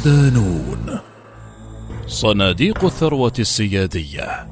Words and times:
صدانون 0.00 0.98
صناديق 2.06 2.84
الثروة 2.84 3.32
السيادية. 3.38 4.48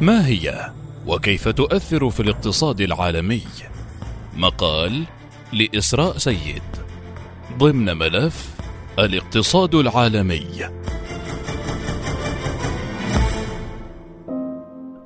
ما 0.00 0.26
هي 0.26 0.70
وكيف 1.06 1.48
تؤثر 1.48 2.10
في 2.10 2.20
الاقتصاد 2.20 2.80
العالمي؟ 2.80 3.42
مقال 4.36 5.04
لإسراء 5.52 6.18
سيد. 6.18 6.62
ضمن 7.58 7.96
ملف 7.96 8.54
الاقتصاد 8.98 9.74
العالمي. 9.74 10.46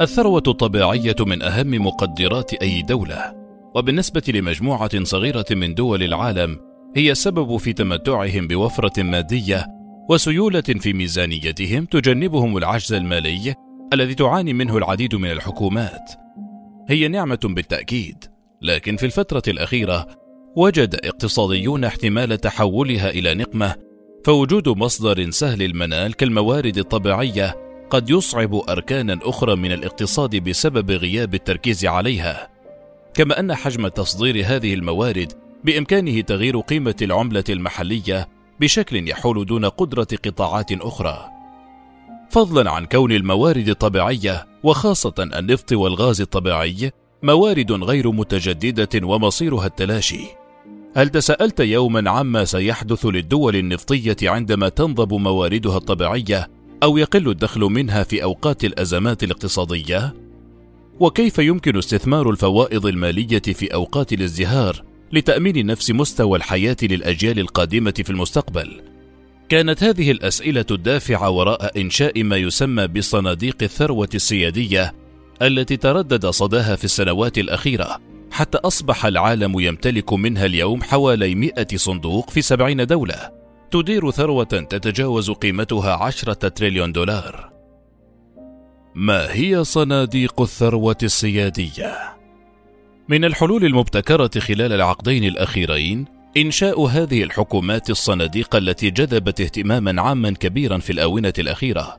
الثروة 0.01 0.43
الطبيعية 0.49 1.17
من 1.21 1.43
أهم 1.43 1.87
مقدرات 1.87 2.55
أي 2.55 2.83
دولة 2.83 3.35
وبالنسبة 3.75 4.23
لمجموعة 4.29 5.05
صغيرة 5.05 5.47
من 5.51 5.75
دول 5.75 6.03
العالم 6.03 6.59
هي 6.97 7.11
السبب 7.11 7.57
في 7.57 7.73
تمتعهم 7.73 8.47
بوفرة 8.49 9.03
مادية 9.03 9.78
وسيولة 10.09 10.61
في 10.61 10.93
ميزانيتهم 10.93 11.85
تجنبهم 11.85 12.57
العجز 12.57 12.93
المالي 12.93 13.55
الذي 13.93 14.15
تعاني 14.15 14.53
منه 14.53 14.77
العديد 14.77 15.15
من 15.15 15.31
الحكومات. 15.31 16.13
هي 16.89 17.09
نعمة 17.09 17.39
بالتأكيد، 17.45 18.25
لكن 18.63 18.97
في 18.97 19.07
الفترة 19.07 19.43
الأخيرة 19.49 20.07
وجد 20.57 20.95
اقتصاديون 20.95 21.85
احتمال 21.85 22.41
تحولها 22.41 23.11
إلى 23.11 23.35
نقمة، 23.35 23.75
فوجود 24.25 24.69
مصدر 24.69 25.31
سهل 25.31 25.63
المنال 25.63 26.15
كالموارد 26.15 26.79
الطبيعية 26.79 27.57
قد 27.91 28.11
يصعب 28.11 28.55
أركانا 28.55 29.19
أخرى 29.23 29.57
من 29.57 29.73
الاقتصاد 29.73 30.37
بسبب 30.37 30.91
غياب 30.91 31.35
التركيز 31.35 31.87
عليها. 31.87 32.49
كما 33.15 33.41
أن 33.41 33.55
حجم 33.55 33.89
تصدير 33.89 34.45
هذه 34.47 34.75
الموارد 34.75 35.33
بإمكانه 35.65 36.21
تغيير 36.21 36.61
قيمة 36.61 36.97
العملة 37.03 37.45
المحلية 37.49 38.29
بشكل 38.61 39.09
يحول 39.09 39.47
دون 39.47 39.65
قدرة 39.65 40.09
قطاعات 40.25 40.73
أخرى. 40.73 41.29
فضلا 42.31 42.71
عن 42.71 42.87
كون 42.87 43.13
الموارد 43.13 43.69
الطبيعية 43.69 44.47
وخاصة 44.63 45.15
النفط 45.19 45.73
والغاز 45.73 46.21
الطبيعي 46.21 46.93
موارد 47.23 47.73
غير 47.73 48.13
متجددة 48.13 49.07
ومصيرها 49.07 49.67
التلاشي. 49.67 50.21
هل 50.97 51.09
تساءلت 51.09 51.61
يوما 51.61 52.11
عما 52.11 52.45
سيحدث 52.45 53.07
للدول 53.07 53.57
النفطية 53.57 54.17
عندما 54.23 54.69
تنضب 54.69 55.15
مواردها 55.15 55.77
الطبيعية 55.77 56.49
أو 56.83 56.97
يقل 56.97 57.29
الدخل 57.29 57.61
منها 57.61 58.03
في 58.03 58.23
أوقات 58.23 58.65
الأزمات 58.65 59.23
الاقتصادية؟ 59.23 60.15
وكيف 61.01 61.39
يمكن 61.39 61.77
استثمار 61.77 62.31
الفوائض 62.31 62.87
المالية 62.87 63.39
في 63.39 63.75
أوقات 63.75 64.13
الازدهار 64.13 64.88
لتأمين 65.13 65.67
نفس 65.67 65.91
مستوى 65.91 66.39
الحياة 66.39 66.77
للأجيال 66.83 67.39
القادمة 67.39 67.95
في 68.05 68.11
المستقبل. 68.11 68.83
كانت 69.49 69.83
هذه 69.83 70.11
الأسئلة 70.11 70.67
الدافعة 70.71 71.31
وراء 71.31 71.81
إنشاء 71.81 72.23
ما 72.23 72.37
يسمى 72.37 72.87
بصناديق 72.87 73.57
الثروة 73.63 74.09
السيادية 74.15 74.95
التي 75.43 75.77
تردد 75.77 76.27
صداها 76.27 76.77
في 76.77 76.85
السنوات 76.85 77.39
الأخيرة 77.39 78.01
حتى 78.31 78.59
أصبح 78.59 79.07
العالم 79.07 79.61
يمتلك 79.61 80.13
منها 80.13 80.47
اليوم 80.47 80.83
حوالي 80.83 81.35
100 81.35 81.67
صندوق 81.75 82.31
في 82.31 82.43
70 82.43 82.87
دولة 82.87 83.31
تدير 83.71 84.11
ثروة 84.11 84.45
تتجاوز 84.45 85.31
قيمتها 85.31 85.93
عشرة 85.93 86.49
تريليون 86.49 86.93
دولار. 86.93 87.53
ما 88.95 89.35
هي 89.35 89.65
صناديق 89.65 90.41
الثروة 90.41 90.97
السيادية؟ 91.03 92.18
من 93.09 93.25
الحلول 93.25 93.65
المبتكرة 93.65 94.31
خلال 94.39 94.73
العقدين 94.73 95.25
الأخيرين 95.25 96.05
إنشاء 96.37 96.87
هذه 96.87 97.23
الحكومات 97.23 97.91
الصناديق 97.91 98.57
التي 98.57 98.91
جذبت 98.91 99.41
اهتماما 99.41 100.03
عاما 100.03 100.31
كبيرا 100.31 100.79
في 100.79 100.93
الآونة 100.93 101.33
الأخيرة، 101.39 101.97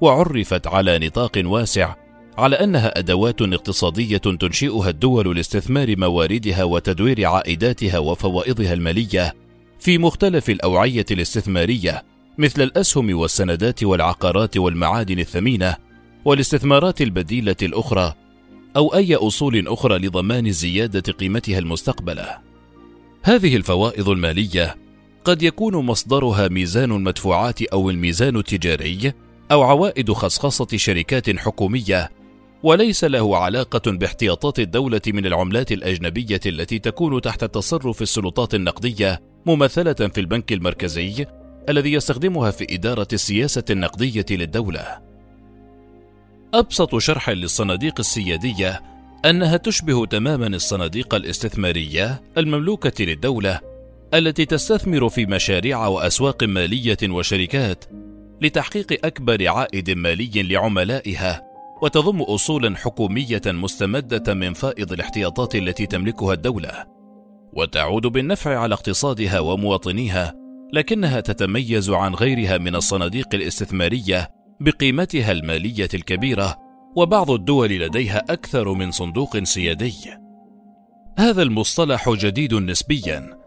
وعرفت 0.00 0.66
على 0.66 0.98
نطاق 0.98 1.42
واسع 1.44 1.94
على 2.38 2.56
أنها 2.56 2.98
أدوات 2.98 3.42
اقتصادية 3.42 4.16
تنشئها 4.16 4.88
الدول 4.88 5.36
لاستثمار 5.36 5.96
مواردها 5.98 6.64
وتدوير 6.64 7.26
عائداتها 7.26 7.98
وفوائضها 7.98 8.72
المالية 8.72 9.34
في 9.80 9.98
مختلف 9.98 10.50
الأوعية 10.50 11.06
الاستثمارية 11.10 12.02
مثل 12.38 12.62
الأسهم 12.62 13.18
والسندات 13.18 13.84
والعقارات 13.84 14.56
والمعادن 14.56 15.18
الثمينة 15.18 15.76
والاستثمارات 16.24 17.02
البديلة 17.02 17.56
الأخرى 17.62 18.14
أو 18.76 18.94
أي 18.94 19.14
أصول 19.14 19.68
أخرى 19.68 19.98
لضمان 19.98 20.52
زيادة 20.52 21.12
قيمتها 21.12 21.58
المستقبلة. 21.58 22.38
هذه 23.22 23.56
الفوائض 23.56 24.08
المالية 24.08 24.76
قد 25.24 25.42
يكون 25.42 25.76
مصدرها 25.76 26.48
ميزان 26.48 26.92
المدفوعات 26.92 27.62
أو 27.62 27.90
الميزان 27.90 28.36
التجاري 28.36 29.12
أو 29.52 29.62
عوائد 29.62 30.12
خصخصة 30.12 30.66
شركات 30.76 31.38
حكومية، 31.38 32.10
وليس 32.62 33.04
له 33.04 33.36
علاقة 33.36 33.90
باحتياطات 33.90 34.58
الدولة 34.58 35.00
من 35.06 35.26
العملات 35.26 35.72
الأجنبية 35.72 36.40
التي 36.46 36.78
تكون 36.78 37.20
تحت 37.20 37.44
تصرف 37.44 38.02
السلطات 38.02 38.54
النقدية 38.54 39.20
ممثلة 39.46 39.92
في 39.92 40.20
البنك 40.20 40.52
المركزي 40.52 41.26
الذي 41.68 41.92
يستخدمها 41.92 42.50
في 42.50 42.74
إدارة 42.74 43.08
السياسة 43.12 43.64
النقدية 43.70 44.26
للدولة. 44.30 45.11
أبسط 46.54 46.98
شرح 46.98 47.30
للصناديق 47.30 47.94
السيادية 47.98 48.82
أنها 49.24 49.56
تشبه 49.56 50.06
تماما 50.06 50.46
الصناديق 50.46 51.14
الاستثمارية 51.14 52.22
المملوكة 52.38 53.04
للدولة 53.04 53.60
التي 54.14 54.44
تستثمر 54.44 55.08
في 55.08 55.26
مشاريع 55.26 55.86
وأسواق 55.86 56.44
مالية 56.44 56.96
وشركات 57.08 57.84
لتحقيق 58.42 59.06
أكبر 59.06 59.48
عائد 59.48 59.90
مالي 59.90 60.42
لعملائها 60.42 61.42
وتضم 61.82 62.22
أصولا 62.22 62.76
حكومية 62.76 63.42
مستمدة 63.46 64.34
من 64.34 64.52
فائض 64.52 64.92
الاحتياطات 64.92 65.54
التي 65.54 65.86
تملكها 65.86 66.32
الدولة 66.32 66.86
وتعود 67.52 68.06
بالنفع 68.06 68.58
على 68.58 68.74
اقتصادها 68.74 69.40
ومواطنيها 69.40 70.34
لكنها 70.72 71.20
تتميز 71.20 71.90
عن 71.90 72.14
غيرها 72.14 72.58
من 72.58 72.76
الصناديق 72.76 73.28
الاستثمارية 73.34 74.41
بقيمتها 74.62 75.32
المالية 75.32 75.88
الكبيرة 75.94 76.56
وبعض 76.96 77.30
الدول 77.30 77.70
لديها 77.70 78.24
أكثر 78.30 78.72
من 78.72 78.90
صندوق 78.90 79.42
سيادي. 79.42 79.94
هذا 81.18 81.42
المصطلح 81.42 82.10
جديد 82.10 82.54
نسبيا. 82.54 83.38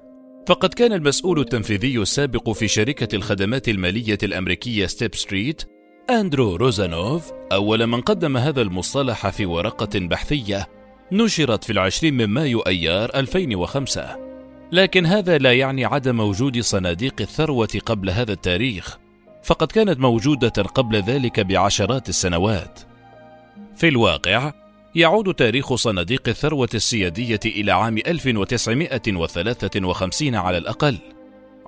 فقد 0.47 0.73
كان 0.73 0.93
المسؤول 0.93 1.39
التنفيذي 1.39 1.97
السابق 1.97 2.49
في 2.49 2.67
شركة 2.67 3.15
الخدمات 3.15 3.69
المالية 3.69 4.17
الأمريكية 4.23 4.85
State 4.85 5.15
Street 5.15 5.63
أندرو 6.09 6.55
روزانوف 6.55 7.31
أول 7.51 7.87
من 7.87 8.01
قدم 8.01 8.37
هذا 8.37 8.61
المصطلح 8.61 9.29
في 9.29 9.45
ورقة 9.45 9.99
بحثية 9.99 10.67
نشرت 11.11 11.63
في 11.63 11.71
العشرين 11.71 12.13
من 12.13 12.25
مايو 12.25 12.59
أيار 12.59 13.09
2005 13.15 14.25
لكن 14.71 15.05
هذا 15.05 15.37
لا 15.37 15.53
يعني 15.53 15.85
عدم 15.85 16.19
وجود 16.19 16.59
صناديق 16.59 17.13
الثروة 17.21 17.69
قبل 17.85 18.09
هذا 18.09 18.33
التاريخ. 18.33 19.04
فقد 19.45 19.67
كانت 19.67 19.99
موجودة 19.99 20.49
قبل 20.49 20.95
ذلك 20.95 21.39
بعشرات 21.39 22.09
السنوات. 22.09 22.79
في 23.75 23.87
الواقع، 23.87 24.53
يعود 24.95 25.33
تاريخ 25.33 25.75
صناديق 25.75 26.21
الثروة 26.27 26.69
السيادية 26.73 27.39
إلى 27.45 27.71
عام 27.71 27.97
1953 27.97 30.35
على 30.35 30.57
الأقل، 30.57 30.97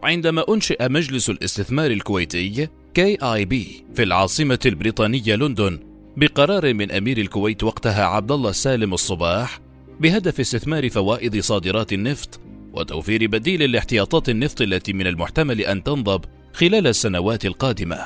عندما 0.03 0.43
أنشئ 0.49 0.89
مجلس 0.89 1.29
الاستثمار 1.29 1.91
الكويتي 1.91 2.67
KIB 2.99 3.55
في 3.95 4.03
العاصمة 4.03 4.59
البريطانية 4.65 5.35
لندن 5.35 5.79
بقرار 6.17 6.73
من 6.73 6.91
أمير 6.91 7.17
الكويت 7.17 7.63
وقتها 7.63 8.05
عبد 8.05 8.31
الله 8.31 8.51
سالم 8.51 8.93
الصباح 8.93 9.59
بهدف 9.99 10.39
استثمار 10.39 10.89
فوائد 10.89 11.39
صادرات 11.39 11.93
النفط 11.93 12.39
وتوفير 12.73 13.27
بديل 13.27 13.71
لاحتياطات 13.71 14.29
النفط 14.29 14.61
التي 14.61 14.93
من 14.93 15.07
المحتمل 15.07 15.61
أن 15.61 15.83
تنضب 15.83 16.25
خلال 16.57 16.87
السنوات 16.87 17.45
القادمة. 17.45 17.99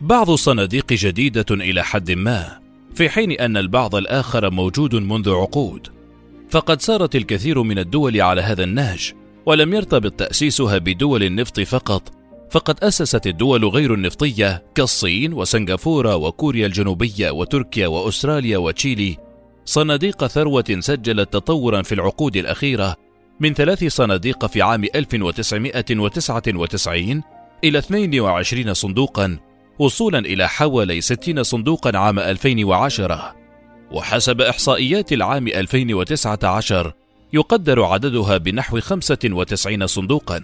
بعض 0.00 0.30
الصناديق 0.30 0.92
جديدة 0.92 1.46
إلى 1.50 1.84
حد 1.84 2.10
ما، 2.10 2.58
في 2.94 3.08
حين 3.08 3.32
أن 3.32 3.56
البعض 3.56 3.94
الآخر 3.94 4.50
موجود 4.50 4.94
منذ 4.94 5.30
عقود. 5.30 5.88
فقد 6.50 6.80
سارت 6.80 7.16
الكثير 7.16 7.62
من 7.62 7.78
الدول 7.78 8.20
على 8.20 8.42
هذا 8.42 8.64
النهج، 8.64 9.12
ولم 9.46 9.74
يرتبط 9.74 10.12
تأسيسها 10.12 10.78
بدول 10.78 11.22
النفط 11.22 11.60
فقط، 11.60 12.12
فقد 12.50 12.84
أسست 12.84 13.26
الدول 13.26 13.64
غير 13.64 13.94
النفطية 13.94 14.64
كالصين 14.74 15.32
وسنغافورة 15.32 16.16
وكوريا 16.16 16.66
الجنوبية 16.66 17.30
وتركيا 17.30 17.86
وأستراليا 17.86 18.58
وتشيلي 18.58 19.16
صناديق 19.64 20.26
ثروة 20.26 20.76
سجلت 20.78 21.32
تطورا 21.32 21.82
في 21.82 21.94
العقود 21.94 22.36
الأخيرة 22.36 22.96
من 23.40 23.54
ثلاث 23.54 23.84
صناديق 23.84 24.46
في 24.46 24.62
عام 24.62 24.84
1999 24.94 27.22
إلى 27.64 27.78
22 27.78 28.74
صندوقا 28.74 29.38
وصولا 29.78 30.18
إلى 30.18 30.48
حوالي 30.48 31.00
60 31.00 31.42
صندوقا 31.42 31.98
عام 31.98 32.18
2010 32.18 33.34
وحسب 33.92 34.40
إحصائيات 34.40 35.12
العام 35.12 35.48
2019 35.48 36.92
يقدر 37.32 37.84
عددها 37.84 38.36
بنحو 38.36 38.80
95 38.80 39.86
صندوقا. 39.86 40.42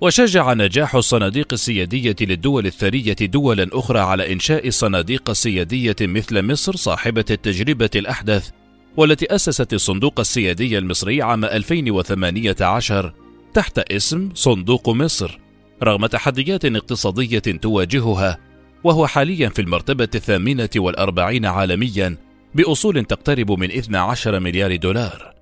وشجع 0.00 0.52
نجاح 0.52 0.94
الصناديق 0.94 1.52
السيادية 1.52 2.16
للدول 2.20 2.66
الثرية 2.66 3.16
دولا 3.20 3.68
أخرى 3.72 3.98
على 3.98 4.32
إنشاء 4.32 4.70
صناديق 4.70 5.32
سيادية 5.32 5.96
مثل 6.00 6.42
مصر 6.42 6.76
صاحبة 6.76 7.24
التجربة 7.30 7.90
الأحدث 7.96 8.50
والتي 8.96 9.34
أسست 9.34 9.72
الصندوق 9.72 10.20
السيادي 10.20 10.78
المصري 10.78 11.22
عام 11.22 11.44
2018 11.44 13.12
تحت 13.54 13.78
اسم 13.78 14.30
صندوق 14.34 14.88
مصر. 14.88 15.45
رغم 15.82 16.06
تحديات 16.06 16.64
اقتصادية 16.64 17.38
تواجهها 17.38 18.38
وهو 18.84 19.06
حاليا 19.06 19.48
في 19.48 19.62
المرتبة 19.62 20.08
الثامنة 20.14 20.68
والأربعين 20.76 21.46
عالميا 21.46 22.16
بأصول 22.54 23.04
تقترب 23.04 23.50
من 23.50 23.70
12 23.70 24.40
مليار 24.40 24.76
دولار. 24.76 25.34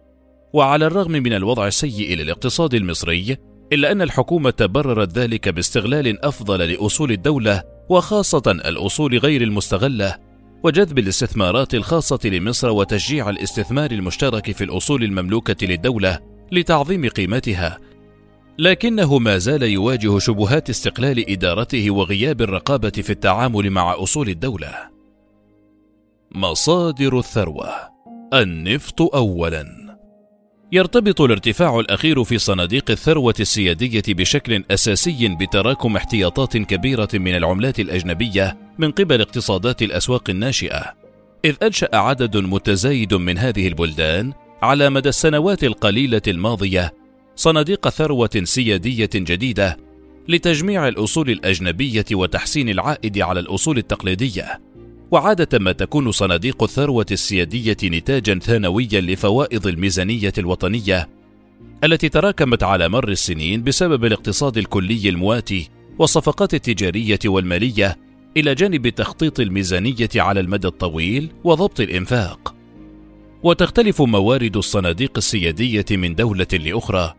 وعلى 0.52 0.86
الرغم 0.86 1.12
من 1.12 1.32
الوضع 1.32 1.66
السيء 1.66 2.16
للاقتصاد 2.16 2.75
المصري 2.75 3.36
إلا 3.72 3.92
أن 3.92 4.02
الحكومة 4.02 4.54
بررت 4.60 5.19
ذلك 5.19 5.48
باستغلال 5.48 6.25
أفضل 6.25 6.58
لأصول 6.58 7.12
الدولة 7.12 7.62
وخاصة 7.88 8.42
الأصول 8.46 9.19
غير 9.19 9.42
المستغلة 9.42 10.16
وجذب 10.64 10.98
الاستثمارات 10.98 11.75
الخاصة 11.75 12.19
لمصر 12.25 12.70
وتشجيع 12.70 13.31
الاستثمار 13.31 13.90
المشترك 13.90 14.52
في 14.52 14.64
الأصول 14.64 15.04
المملوكة 15.04 15.66
للدولة 15.66 16.19
لتعظيم 16.52 17.08
قيمتها 17.08 17.78
لكنه 18.58 19.18
ما 19.18 19.38
زال 19.38 19.62
يواجه 19.62 20.18
شبهات 20.18 20.70
استقلال 20.70 21.30
إدارته 21.30 21.90
وغياب 21.90 22.42
الرقابة 22.42 22.90
في 22.90 23.10
التعامل 23.10 23.70
مع 23.70 24.02
أصول 24.02 24.28
الدولة. 24.28 24.74
مصادر 26.34 27.18
الثروة. 27.18 27.68
النفط 28.34 29.02
أولاً. 29.02 29.84
يرتبط 30.72 31.20
الارتفاع 31.20 31.80
الأخير 31.80 32.24
في 32.24 32.38
صناديق 32.38 32.90
الثروة 32.90 33.34
السيادية 33.40 34.02
بشكل 34.08 34.64
أساسي 34.70 35.36
بتراكم 35.40 35.96
احتياطات 35.96 36.56
كبيرة 36.56 37.08
من 37.14 37.36
العملات 37.36 37.80
الأجنبية 37.80 38.58
من 38.78 38.90
قبل 38.90 39.20
اقتصادات 39.20 39.82
الأسواق 39.82 40.30
الناشئة، 40.30 40.94
إذ 41.44 41.54
أنشأ 41.62 41.96
عدد 41.96 42.36
متزايد 42.36 43.14
من 43.14 43.38
هذه 43.38 43.68
البلدان 43.68 44.32
على 44.62 44.90
مدى 44.90 45.08
السنوات 45.08 45.64
القليلة 45.64 46.22
الماضية 46.28 47.03
صناديق 47.36 47.88
ثروة 47.88 48.31
سيادية 48.42 49.10
جديدة 49.14 49.76
لتجميع 50.28 50.88
الأصول 50.88 51.31
الأجنبية 51.31 52.04
وتحسين 52.12 52.69
العائد 52.69 53.19
على 53.19 53.40
الأصول 53.40 53.78
التقليدية. 53.78 54.60
وعادة 55.10 55.58
ما 55.58 55.72
تكون 55.72 56.12
صناديق 56.12 56.62
الثروة 56.62 57.06
السيادية 57.10 57.76
نتاجا 57.84 58.38
ثانويا 58.38 59.00
لفوائض 59.00 59.66
الميزانية 59.66 60.32
الوطنية 60.38 61.08
التي 61.84 62.08
تراكمت 62.08 62.62
على 62.62 62.88
مر 62.88 63.08
السنين 63.08 63.62
بسبب 63.62 64.04
الاقتصاد 64.04 64.58
الكلي 64.58 65.08
المواتي 65.08 65.69
والصفقات 65.98 66.54
التجارية 66.54 67.19
والمالية 67.25 67.98
إلى 68.36 68.54
جانب 68.54 68.88
تخطيط 68.88 69.40
الميزانية 69.40 70.08
على 70.16 70.40
المدى 70.40 70.69
الطويل 70.69 71.32
وضبط 71.44 71.81
الإنفاق. 71.81 72.54
وتختلف 73.42 74.02
موارد 74.02 74.56
الصناديق 74.56 75.12
السيادية 75.16 75.84
من 75.90 76.14
دولة 76.14 76.46
لأخرى، 76.52 77.14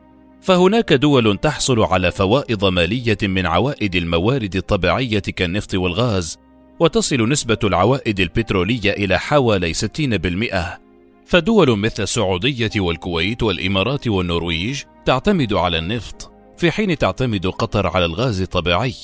فهناك 0.45 0.93
دول 0.93 1.37
تحصل 1.37 1.79
على 1.79 2.11
فوائض 2.11 2.65
مالية 2.65 3.17
من 3.23 3.45
عوائد 3.45 3.95
الموارد 3.95 4.55
الطبيعية 4.55 5.19
كالنفط 5.19 5.75
والغاز، 5.75 6.37
وتصل 6.79 7.29
نسبة 7.29 7.57
العوائد 7.63 8.19
البترولية 8.19 8.91
إلى 8.91 9.19
حوالي 9.19 9.73
60%، 9.73 10.79
فدول 11.25 11.79
مثل 11.79 12.03
السعودية 12.03 12.69
والكويت 12.77 13.43
والإمارات 13.43 14.07
والنرويج 14.07 14.81
تعتمد 15.05 15.53
على 15.53 15.77
النفط، 15.77 16.31
في 16.57 16.71
حين 16.71 16.97
تعتمد 16.97 17.47
قطر 17.47 17.87
على 17.87 18.05
الغاز 18.05 18.41
الطبيعي، 18.41 18.95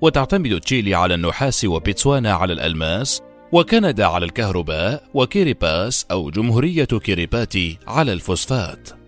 وتعتمد 0.00 0.60
تشيلي 0.60 0.94
على 0.94 1.14
النحاس 1.14 1.64
وبوتسوانا 1.64 2.32
على 2.32 2.52
الألماس، 2.52 3.22
وكندا 3.52 4.04
على 4.04 4.24
الكهرباء، 4.24 5.04
وكيريباس 5.14 6.06
أو 6.10 6.30
جمهورية 6.30 6.84
كيريباتي 6.84 7.78
على 7.86 8.12
الفوسفات. 8.12 8.99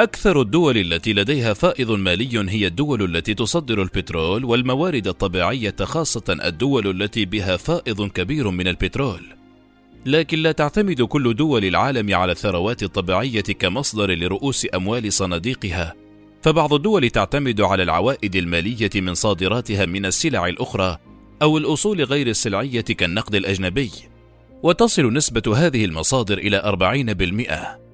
أكثر 0.00 0.40
الدول 0.40 0.78
التي 0.78 1.12
لديها 1.12 1.54
فائض 1.54 1.90
مالي 1.90 2.50
هي 2.50 2.66
الدول 2.66 3.16
التي 3.16 3.34
تصدر 3.34 3.82
البترول 3.82 4.44
والموارد 4.44 5.08
الطبيعية 5.08 5.74
خاصة 5.82 6.38
الدول 6.44 7.02
التي 7.02 7.24
بها 7.24 7.56
فائض 7.56 8.08
كبير 8.08 8.50
من 8.50 8.68
البترول. 8.68 9.22
لكن 10.06 10.38
لا 10.38 10.52
تعتمد 10.52 11.02
كل 11.02 11.34
دول 11.34 11.64
العالم 11.64 12.14
على 12.14 12.32
الثروات 12.32 12.82
الطبيعية 12.82 13.40
كمصدر 13.40 14.10
لرؤوس 14.10 14.66
أموال 14.74 15.12
صناديقها، 15.12 15.94
فبعض 16.42 16.74
الدول 16.74 17.10
تعتمد 17.10 17.60
على 17.60 17.82
العوائد 17.82 18.36
المالية 18.36 18.90
من 18.94 19.14
صادراتها 19.14 19.86
من 19.86 20.06
السلع 20.06 20.46
الأخرى 20.46 20.98
أو 21.42 21.58
الأصول 21.58 22.04
غير 22.04 22.26
السلعية 22.26 22.80
كالنقد 22.80 23.34
الأجنبي، 23.34 23.90
وتصل 24.62 25.12
نسبة 25.12 25.56
هذه 25.56 25.84
المصادر 25.84 26.38
إلى 26.38 26.62
40%. 26.64 27.89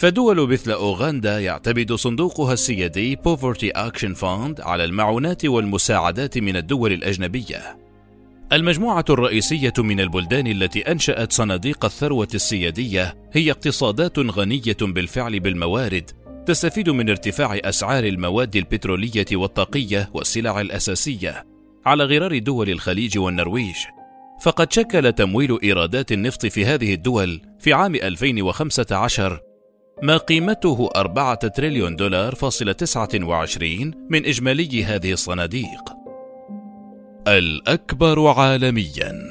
فدول 0.00 0.48
مثل 0.48 0.70
أوغندا 0.70 1.40
يعتمد 1.40 1.92
صندوقها 1.92 2.52
السيادي 2.52 3.16
Poverty 3.16 3.76
Action 3.76 4.14
Fund 4.20 4.60
على 4.60 4.84
المعونات 4.84 5.44
والمساعدات 5.44 6.38
من 6.38 6.56
الدول 6.56 6.92
الأجنبية. 6.92 7.78
المجموعة 8.52 9.04
الرئيسية 9.10 9.72
من 9.78 10.00
البلدان 10.00 10.46
التي 10.46 10.80
أنشأت 10.80 11.32
صناديق 11.32 11.84
الثروة 11.84 12.28
السيادية 12.34 13.14
هي 13.32 13.50
اقتصادات 13.50 14.18
غنية 14.18 14.76
بالفعل 14.82 15.40
بالموارد 15.40 16.10
تستفيد 16.46 16.90
من 16.90 17.10
ارتفاع 17.10 17.58
أسعار 17.64 18.04
المواد 18.04 18.56
البترولية 18.56 19.26
والطاقية 19.32 20.10
والسلع 20.14 20.60
الأساسية 20.60 21.46
على 21.86 22.04
غرار 22.04 22.38
دول 22.38 22.70
الخليج 22.70 23.18
والنرويج. 23.18 23.76
فقد 24.42 24.72
شكل 24.72 25.12
تمويل 25.12 25.58
إيرادات 25.62 26.12
النفط 26.12 26.46
في 26.46 26.64
هذه 26.66 26.94
الدول 26.94 27.40
في 27.58 27.72
عام 27.72 27.94
2015 27.94 29.49
ما 30.02 30.16
قيمته 30.16 30.90
أربعة 30.96 31.48
تريليون 31.48 31.96
دولار 31.96 32.34
فاصلة 32.34 32.72
تسعة 32.72 33.08
وعشرين 33.22 33.94
من 34.10 34.26
إجمالي 34.26 34.84
هذه 34.84 35.12
الصناديق. 35.12 35.92
الأكبر 37.28 38.28
عالميا. 38.28 39.30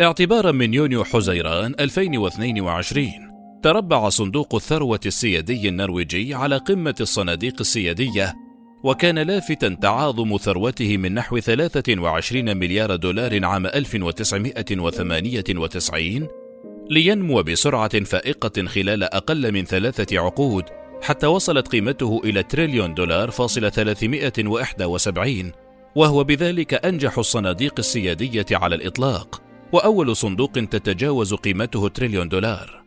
اعتبارا 0.00 0.52
من 0.52 0.74
يونيو 0.74 1.04
حزيران 1.04 1.74
2022 1.80 3.10
تربع 3.62 4.08
صندوق 4.08 4.54
الثروة 4.54 5.00
السيادي 5.06 5.68
النرويجي 5.68 6.34
على 6.34 6.56
قمة 6.56 6.94
الصناديق 7.00 7.54
السيادية 7.60 8.34
وكان 8.84 9.18
لافتا 9.18 9.76
تعاظم 9.82 10.36
ثروته 10.36 10.96
من 10.96 11.14
نحو 11.14 11.38
23 11.38 12.56
مليار 12.56 12.96
دولار 12.96 13.44
عام 13.44 13.66
1998 13.66 16.28
لينمو 16.90 17.42
بسرعة 17.42 18.04
فائقة 18.04 18.66
خلال 18.66 19.04
أقل 19.04 19.52
من 19.52 19.64
ثلاثة 19.64 20.20
عقود 20.20 20.64
حتى 21.02 21.26
وصلت 21.26 21.68
قيمته 21.68 22.20
إلى 22.24 22.42
تريليون 22.42 22.94
دولار 22.94 23.30
فاصلة 23.30 23.68
371 23.68 25.52
وهو 25.94 26.24
بذلك 26.24 26.74
أنجح 26.86 27.18
الصناديق 27.18 27.74
السيادية 27.78 28.46
على 28.52 28.74
الإطلاق 28.74 29.42
وأول 29.72 30.16
صندوق 30.16 30.52
تتجاوز 30.52 31.34
قيمته 31.34 31.88
تريليون 31.88 32.28
دولار. 32.28 32.82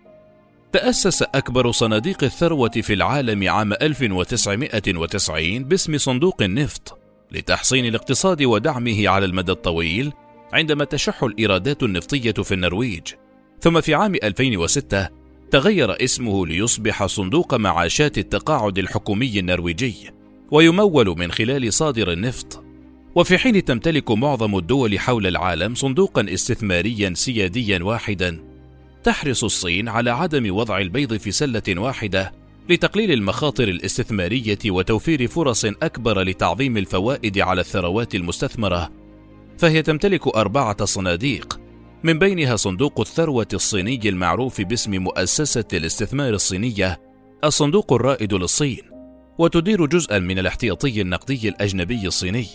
تأسس 0.71 1.23
أكبر 1.23 1.71
صناديق 1.71 2.23
الثروة 2.23 2.69
في 2.69 2.93
العالم 2.93 3.49
عام 3.49 3.73
1990 3.73 5.63
باسم 5.63 5.97
صندوق 5.97 6.41
النفط 6.41 6.99
لتحصين 7.31 7.85
الاقتصاد 7.85 8.43
ودعمه 8.43 9.09
على 9.09 9.25
المدى 9.25 9.51
الطويل 9.51 10.11
عندما 10.53 10.85
تشح 10.85 11.23
الإيرادات 11.23 11.83
النفطية 11.83 12.31
في 12.31 12.53
النرويج. 12.53 13.13
ثم 13.61 13.81
في 13.81 13.93
عام 13.93 14.15
2006 14.15 15.09
تغير 15.51 16.03
اسمه 16.03 16.47
ليصبح 16.47 17.05
صندوق 17.05 17.55
معاشات 17.55 18.17
التقاعد 18.17 18.77
الحكومي 18.77 19.39
النرويجي 19.39 19.95
ويمول 20.51 21.15
من 21.17 21.31
خلال 21.31 21.73
صادر 21.73 22.11
النفط. 22.11 22.63
وفي 23.15 23.37
حين 23.37 23.65
تمتلك 23.65 24.11
معظم 24.11 24.57
الدول 24.57 24.99
حول 24.99 25.27
العالم 25.27 25.75
صندوقا 25.75 26.25
استثماريا 26.33 27.13
سياديا 27.15 27.83
واحدا 27.83 28.43
تحرص 29.03 29.43
الصين 29.43 29.89
على 29.89 30.09
عدم 30.09 30.55
وضع 30.55 30.77
البيض 30.77 31.17
في 31.17 31.31
سلة 31.31 31.63
واحدة 31.69 32.31
لتقليل 32.69 33.11
المخاطر 33.11 33.67
الاستثمارية 33.67 34.59
وتوفير 34.65 35.27
فرص 35.27 35.65
أكبر 35.65 36.21
لتعظيم 36.21 36.77
الفوائد 36.77 37.39
على 37.39 37.61
الثروات 37.61 38.15
المستثمرة. 38.15 38.89
فهي 39.57 39.81
تمتلك 39.81 40.27
أربعة 40.27 40.85
صناديق 40.85 41.60
من 42.03 42.19
بينها 42.19 42.55
صندوق 42.55 42.99
الثروة 42.99 43.47
الصيني 43.53 44.09
المعروف 44.09 44.61
باسم 44.61 44.91
مؤسسة 44.91 45.65
الاستثمار 45.73 46.33
الصينية 46.33 47.01
الصندوق 47.43 47.93
الرائد 47.93 48.33
للصين 48.33 48.81
وتدير 49.37 49.85
جزءا 49.85 50.19
من 50.19 50.39
الاحتياطي 50.39 51.01
النقدي 51.01 51.49
الأجنبي 51.49 52.07
الصيني 52.07 52.47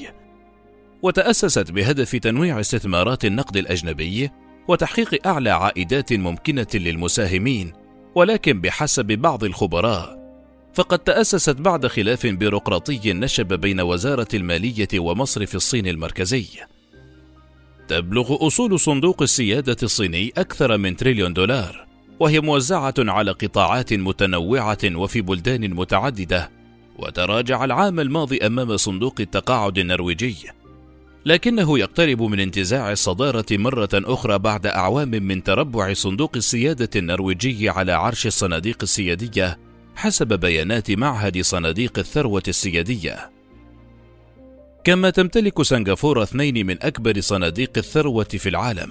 وتأسست 1.03 1.71
بهدف 1.71 2.17
تنويع 2.17 2.61
استثمارات 2.61 3.25
النقد 3.25 3.57
الأجنبي 3.57 4.31
وتحقيق 4.69 5.27
أعلى 5.27 5.51
عائدات 5.51 6.13
ممكنة 6.13 6.67
للمساهمين 6.75 7.73
ولكن 8.15 8.61
بحسب 8.61 9.07
بعض 9.07 9.45
الخبراء 9.45 10.27
فقد 10.75 10.99
تأسست 10.99 11.57
بعد 11.57 11.87
خلاف 11.87 12.27
بيروقراطي 12.27 13.13
نشب 13.13 13.61
بين 13.61 13.81
وزارة 13.81 14.29
المالية 14.35 14.89
ومصرف 14.99 15.55
الصين 15.55 15.87
المركزي. 15.87 16.47
تبلغ 17.89 18.47
أصول 18.47 18.81
صندوق 18.81 19.23
السيادة 19.23 19.77
الصيني 19.83 20.33
أكثر 20.39 20.79
من 20.79 20.97
تريليون 20.97 21.33
دولار، 21.33 21.87
وهي 22.21 22.41
موزعة 22.41 22.95
على 22.99 23.31
قطاعات 23.31 23.93
متنوعة 23.93 24.79
وفي 24.85 25.21
بلدان 25.21 25.75
متعددة، 25.75 26.51
وتراجع 26.99 27.65
العام 27.65 28.01
الماضي 28.01 28.39
أمام 28.39 28.77
صندوق 28.77 29.15
التقاعد 29.21 29.79
النرويجي، 29.79 30.37
لكنه 31.27 31.79
يقترب 31.79 32.23
من 32.23 32.41
انتزاع 32.41 32.93
الصدارة 32.93 33.47
مرة 33.51 33.89
أخرى 33.95 34.39
بعد 34.39 34.67
أعوام 34.67 35.11
من 35.11 35.43
تربع 35.43 35.93
صندوق 35.93 36.33
السيادة 36.37 36.91
النرويجي 36.97 37.69
على 37.69 37.93
عرش 37.93 38.27
الصناديق 38.27 38.79
السيادية 38.83 39.59
حسب 39.97 40.41
بيانات 40.41 40.91
معهد 40.91 41.41
صناديق 41.41 41.99
الثروة 41.99 42.43
السيادية. 42.49 43.36
كما 44.87 45.11
تمتلك 45.11 45.63
سنغافورة 45.63 46.23
اثنين 46.23 46.67
من 46.67 46.83
أكبر 46.83 47.21
صناديق 47.21 47.71
الثروة 47.77 48.25
في 48.25 48.49
العالم. 48.49 48.91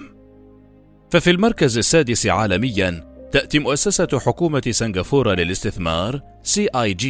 ففي 1.12 1.32
المركز 1.32 1.78
السادس 1.78 2.28
عالميا 2.28 3.16
تأتي 3.32 3.60
مؤسسة 3.60 4.20
حكومة 4.20 4.64
سنغافورة 4.70 5.34
للاستثمار 5.34 6.22
CIG 6.56 7.06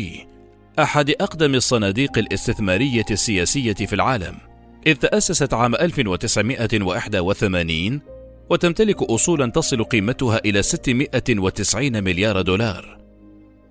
أحد 0.80 1.10
أقدم 1.10 1.56
الصناديق 1.56 2.18
الاستثمارية 2.18 3.06
السياسية 3.12 3.74
في 3.74 3.94
العالم 3.94 4.36
إذ 4.88 4.96
تأسست 4.96 5.54
عام 5.54 5.76
1981 5.76 8.02
وتمتلك 8.50 9.04
أصولا 9.04 9.52
تصل 9.52 9.84
قيمتها 9.84 10.42
إلى 10.46 10.62
690 10.62 12.04
مليار 12.04 12.42
دولار 12.42 12.98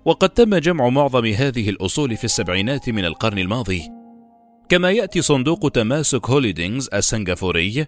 وقد 0.05 0.29
تم 0.29 0.55
جمع 0.55 0.89
معظم 0.89 1.25
هذه 1.25 1.69
الأصول 1.69 2.17
في 2.17 2.23
السبعينات 2.23 2.89
من 2.89 3.05
القرن 3.05 3.39
الماضي 3.39 3.94
كما 4.69 4.91
يأتي 4.91 5.21
صندوق 5.21 5.69
تماسك 5.69 6.29
هوليدينغز 6.29 6.89
السنغافوري 6.93 7.87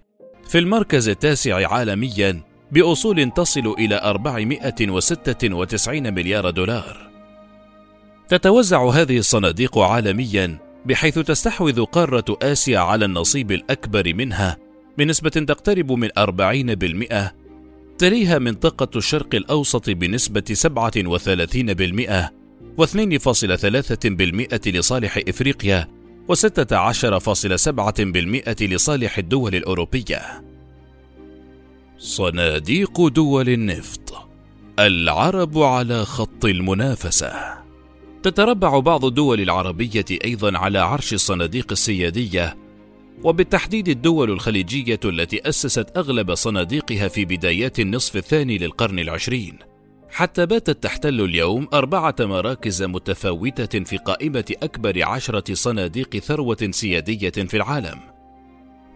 في 0.50 0.58
المركز 0.58 1.10
التاسع 1.10 1.74
عالميا 1.74 2.42
بأصول 2.72 3.32
تصل 3.32 3.76
إلى 3.80 4.02
496 4.04 6.14
مليار 6.14 6.50
دولار. 6.50 7.10
تتوزع 8.30 8.90
هذه 8.90 9.18
الصناديق 9.18 9.78
عالميا 9.78 10.58
بحيث 10.86 11.20
تستحوذ 11.20 11.86
قارة 11.86 12.38
آسيا 12.42 12.80
على 12.80 13.06
النصيب 13.06 13.52
الأكبر 13.52 14.14
منها 14.14 14.58
بنسبة 14.98 15.30
تقترب 15.30 15.92
من 15.92 16.10
40%، 16.18 17.34
تليها 17.98 18.40
منطقة 18.40 18.98
الشرق 18.98 19.36
الأوسط 19.36 19.90
بنسبة 19.90 20.44
37% 20.54 22.32
و2.3% 22.78 24.68
لصالح 24.68 25.20
إفريقيا 25.28 25.97
و16.7% 26.30 28.62
لصالح 28.62 29.18
الدول 29.18 29.56
الأوروبية. 29.56 30.44
صناديق 31.98 33.08
دول 33.08 33.50
النفط. 33.50 34.14
العرب 34.80 35.58
على 35.58 36.06
خط 36.06 36.46
المنافسة. 36.46 37.58
تتربع 38.24 38.80
بعض 38.80 39.06
الدول 39.06 39.42
العربية 39.42 40.06
أيضا 40.26 40.58
على 40.58 40.80
عرش 40.80 41.14
الصناديق 41.14 41.68
السيادية 41.72 42.58
وبالتحديد 43.24 43.88
الدول 43.88 44.32
الخليجية 44.32 45.00
التي 45.06 45.50
أسست 45.50 45.98
أغلب 45.98 46.36
صناديقها 46.36 47.08
في 47.08 47.26
بدايات 47.26 47.80
النصف 47.80 48.18
الثاني 48.18 48.58
للقرن 48.58 49.00
العشرين. 49.00 49.67
حتى 50.18 50.46
باتت 50.46 50.84
تحتل 50.84 51.22
اليوم 51.22 51.68
أربعة 51.74 52.16
مراكز 52.20 52.84
متفاوتة 52.84 53.84
في 53.84 53.98
قائمة 53.98 54.56
أكبر 54.64 55.04
عشرة 55.06 55.54
صناديق 55.54 56.18
ثروة 56.18 56.58
سيادية 56.72 57.30
في 57.30 57.58
العالم 57.58 58.00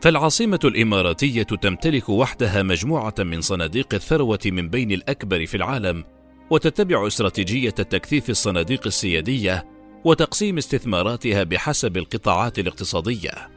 فالعاصمة 0.01 0.59
الإماراتية 0.63 1.43
تمتلك 1.43 2.09
وحدها 2.09 2.63
مجموعة 2.63 3.13
من 3.19 3.41
صناديق 3.41 3.93
الثروة 3.93 4.39
من 4.45 4.69
بين 4.69 4.91
الأكبر 4.91 5.45
في 5.45 5.57
العالم 5.57 6.03
وتتبع 6.49 7.07
استراتيجية 7.07 7.69
تكثيف 7.69 8.29
الصناديق 8.29 8.87
السيادية 8.87 9.65
وتقسيم 10.03 10.57
استثماراتها 10.57 11.43
بحسب 11.43 11.97
القطاعات 11.97 12.59
الاقتصادية. 12.59 13.49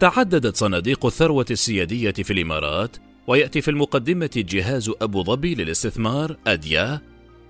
تعددت 0.00 0.56
صناديق 0.56 1.06
الثروة 1.06 1.46
السيادية 1.50 2.12
في 2.12 2.32
الإمارات، 2.32 2.96
ويأتي 3.30 3.60
في 3.60 3.70
المقدمة 3.70 4.30
جهاز 4.36 4.90
أبو 5.02 5.24
ظبي 5.24 5.54
للاستثمار 5.54 6.36
أديا، 6.46 7.00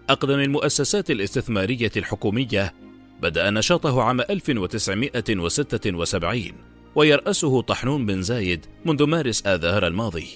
أقدم 0.09 0.39
المؤسسات 0.39 1.11
الاستثمارية 1.11 1.91
الحكومية، 1.97 2.75
بدأ 3.23 3.51
نشاطه 3.51 4.03
عام 4.03 4.21
1976 4.21 6.53
ويرأسه 6.95 7.61
طحنون 7.61 8.07
بن 8.07 8.23
زايد 8.23 8.67
منذ 8.85 9.05
مارس 9.05 9.47
آذار 9.47 9.87
الماضي. 9.87 10.27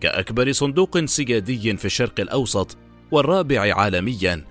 كأكبر 0.00 0.52
صندوق 0.52 1.04
سيادي 1.04 1.76
في 1.76 1.84
الشرق 1.84 2.20
الأوسط 2.20 2.76
والرابع 3.10 3.74
عالميا 3.74 4.44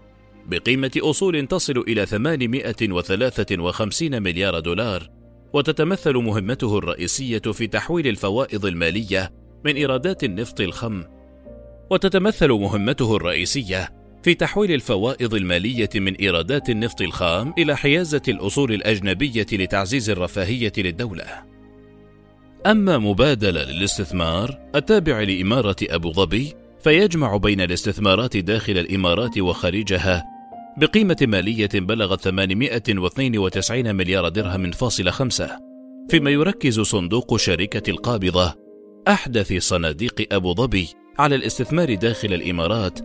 بقيمة 0.46 0.92
أصول 0.98 1.48
تصل 1.48 1.77
إلى 1.77 2.06
853 2.06 4.22
مليار 4.22 4.60
دولار 4.60 5.10
وتتمثل 5.54 6.13
مهمته 6.13 6.77
الرئيسية 6.77 7.39
في 7.39 7.68
تحويل 7.68 8.08
الفوائض 8.08 8.66
المالية 8.66 9.37
من 9.66 9.76
إيرادات 9.76 10.24
النفط 10.24 10.62
الخام 10.62 11.04
وتتمثل 11.90 12.50
مهمته 12.50 13.16
الرئيسية 13.16 13.94
في 14.24 14.34
تحويل 14.34 14.72
الفوائض 14.72 15.34
المالية 15.34 15.90
من 15.96 16.16
إيرادات 16.16 16.70
النفط 16.70 17.02
الخام 17.02 17.54
إلى 17.58 17.78
حيازة 17.78 18.22
الأصول 18.28 18.74
الأجنبية 18.74 19.46
لتعزيز 19.52 20.10
الرفاهية 20.10 20.72
للدولة. 20.78 21.26
أما 22.66 22.98
مبادلة 22.98 23.64
للاستثمار 23.64 24.60
التابع 24.76 25.22
لإمارة 25.22 25.76
أبو 25.82 26.12
ظبي 26.14 26.54
فيجمع 26.84 27.38
بين 27.38 27.62
الاستثمارات 27.62 28.38
داخل 28.38 28.78
الإمارات 28.78 29.38
وخارجها 29.38 30.24
بقيمة 30.78 31.18
مالية 31.22 31.70
بلغت 31.74 32.22
892 32.22 33.96
مليار 33.96 34.30
درهم 34.30 34.72
فاصل 34.72 35.10
خمسة 35.10 35.60
فيما 36.10 36.30
يركز 36.30 36.80
صندوق 36.80 37.38
شركة 37.38 37.92
القابضة 37.92 38.67
أحدث 39.08 39.54
صناديق 39.54 40.28
أبو 40.32 40.54
ظبي 40.54 40.90
على 41.20 41.36
الاستثمار 41.36 41.96
داخل 41.96 42.34
الإمارات 42.34 43.00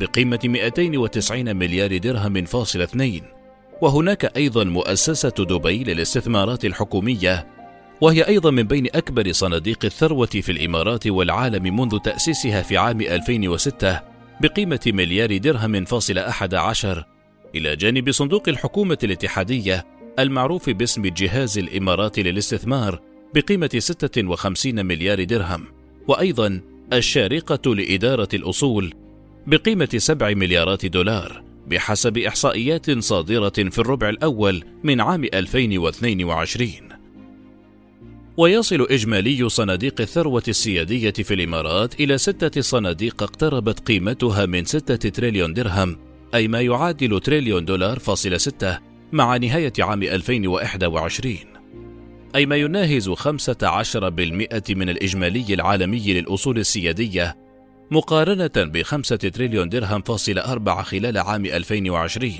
بقيمة 0.00 0.38
290 0.44 1.56
مليار 1.56 1.96
درهم 1.96 2.44
فاصل 2.44 2.82
اثنين. 2.82 3.22
وهناك 3.82 4.36
أيضا 4.36 4.64
مؤسسة 4.64 5.28
دبي 5.38 5.84
للاستثمارات 5.84 6.64
الحكومية 6.64 7.46
وهي 8.00 8.28
أيضا 8.28 8.50
من 8.50 8.62
بين 8.62 8.86
أكبر 8.86 9.32
صناديق 9.32 9.84
الثروة 9.84 10.26
في 10.26 10.52
الإمارات 10.52 11.06
والعالم 11.06 11.76
منذ 11.76 11.98
تأسيسها 11.98 12.62
في 12.62 12.76
عام 12.76 13.00
2006 13.00 14.00
بقيمة 14.40 14.80
مليار 14.86 15.36
درهم 15.36 15.84
فاصل 15.84 16.18
أحد 16.18 16.54
عشر. 16.54 17.04
إلى 17.54 17.76
جانب 17.76 18.10
صندوق 18.10 18.48
الحكومة 18.48 18.98
الاتحادية 19.04 19.86
المعروف 20.18 20.70
باسم 20.70 21.04
الجهاز 21.04 21.58
الإماراتي 21.58 22.22
للاستثمار 22.22 23.00
بقيمة 23.36 23.70
56 23.78 24.86
مليار 24.86 25.24
درهم. 25.24 25.64
وأيضا 26.08 26.60
الشارقة 26.92 27.74
لإدارة 27.74 28.28
الأصول 28.34 28.94
بقيمة 29.46 29.88
7 29.96 30.34
مليارات 30.34 30.86
دولار 30.86 31.42
بحسب 31.66 32.18
إحصائيات 32.18 32.98
صادرة 32.98 33.48
في 33.48 33.78
الربع 33.78 34.08
الأول 34.08 34.64
من 34.84 35.00
عام 35.00 35.24
2022 35.24 36.70
ويصل 38.36 38.86
إجمالي 38.90 39.48
صناديق 39.48 40.00
الثروة 40.00 40.42
السيادية 40.48 41.10
في 41.10 41.34
الإمارات 41.34 42.00
إلى 42.00 42.18
ستة 42.18 42.60
صناديق 42.60 43.22
اقتربت 43.22 43.80
قيمتها 43.80 44.46
من 44.46 44.64
ستة 44.64 45.08
تريليون 45.08 45.54
درهم 45.54 45.98
أي 46.34 46.48
ما 46.48 46.60
يعادل 46.60 47.20
تريليون 47.20 47.64
دولار 47.64 47.98
فاصل 47.98 48.40
ستة 48.40 48.78
مع 49.12 49.36
نهاية 49.36 49.72
عام 49.78 50.02
2021 50.02 51.55
أي 52.34 52.46
ما 52.46 52.56
يناهز 52.56 53.10
15% 53.10 53.30
من 54.70 54.88
الإجمالي 54.88 55.54
العالمي 55.54 56.12
للأصول 56.12 56.58
السيادية 56.58 57.36
مقارنة 57.90 58.50
بخمسة 58.56 59.16
تريليون 59.16 59.68
درهم 59.68 60.02
فاصل 60.02 60.38
أربعة 60.38 60.82
خلال 60.82 61.18
عام 61.18 61.46
2020 61.46 62.32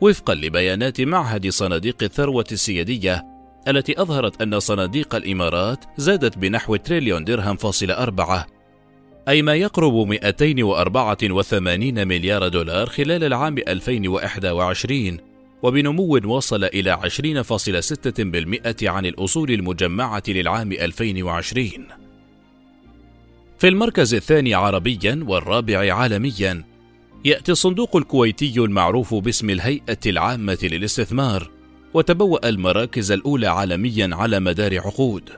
وفقا 0.00 0.34
لبيانات 0.34 1.00
معهد 1.00 1.48
صناديق 1.48 2.02
الثروة 2.02 2.46
السيادية 2.52 3.24
التي 3.68 4.02
أظهرت 4.02 4.42
أن 4.42 4.60
صناديق 4.60 5.14
الإمارات 5.14 5.84
زادت 5.96 6.38
بنحو 6.38 6.76
تريليون 6.76 7.24
درهم 7.24 7.56
فاصل 7.56 7.90
أربعة 7.90 8.46
أي 9.28 9.42
ما 9.42 9.54
يقرب 9.54 9.94
284 9.94 12.08
مليار 12.08 12.48
دولار 12.48 12.86
خلال 12.86 13.24
العام 13.24 13.58
2021 13.58 15.27
وبنمو 15.62 16.20
وصل 16.24 16.64
إلى 16.64 16.98
20.6% 18.82 18.84
عن 18.84 19.06
الأصول 19.06 19.50
المجمعة 19.50 20.22
للعام 20.28 20.72
2020 20.72 21.68
في 23.58 23.68
المركز 23.68 24.14
الثاني 24.14 24.54
عربيا 24.54 25.24
والرابع 25.26 25.94
عالميا 25.94 26.64
يأتي 27.24 27.52
الصندوق 27.52 27.96
الكويتي 27.96 28.60
المعروف 28.60 29.14
باسم 29.14 29.50
الهيئة 29.50 29.98
العامة 30.06 30.58
للاستثمار 30.62 31.50
وتبوأ 31.94 32.48
المراكز 32.48 33.12
الأولى 33.12 33.46
عالميا 33.46 34.10
على 34.12 34.40
مدار 34.40 34.78
عقود. 34.78 35.30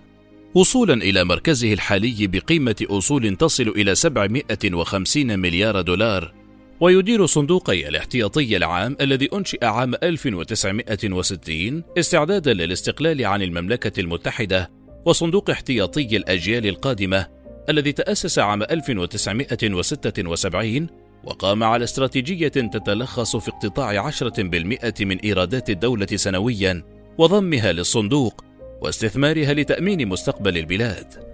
وصولا 0.54 0.94
إلى 0.94 1.24
مركزه 1.24 1.72
الحالي 1.72 2.26
بقيمة 2.26 2.76
أصول 2.82 3.36
تصل 3.36 3.68
إلى 3.68 3.94
750 3.94 5.38
مليار 5.38 5.80
دولار 5.80 6.39
ويدير 6.80 7.26
صندوقي 7.26 7.88
الاحتياطي 7.88 8.56
العام 8.56 8.96
الذي 9.00 9.28
أنشئ 9.32 9.64
عام 9.64 9.94
1960 9.94 11.82
استعدادا 11.98 12.54
للاستقلال 12.54 13.26
عن 13.26 13.42
المملكة 13.42 14.00
المتحدة 14.00 14.70
وصندوق 15.04 15.50
احتياطي 15.50 16.16
الأجيال 16.16 16.66
القادمة 16.66 17.26
الذي 17.68 17.92
تأسس 17.92 18.38
عام 18.38 18.62
1976 18.62 20.86
وقام 21.24 21.64
على 21.64 21.84
استراتيجية 21.84 22.48
تتلخص 22.48 23.36
في 23.36 23.48
اقتطاع 23.48 24.06
عشرة 24.06 24.42
بالمئة 24.42 24.94
من 25.00 25.18
إيرادات 25.18 25.70
الدولة 25.70 26.06
سنويا 26.06 26.84
وضمها 27.18 27.72
للصندوق 27.72 28.44
واستثمارها 28.80 29.54
لتأمين 29.54 30.08
مستقبل 30.08 30.58
البلاد. 30.58 31.30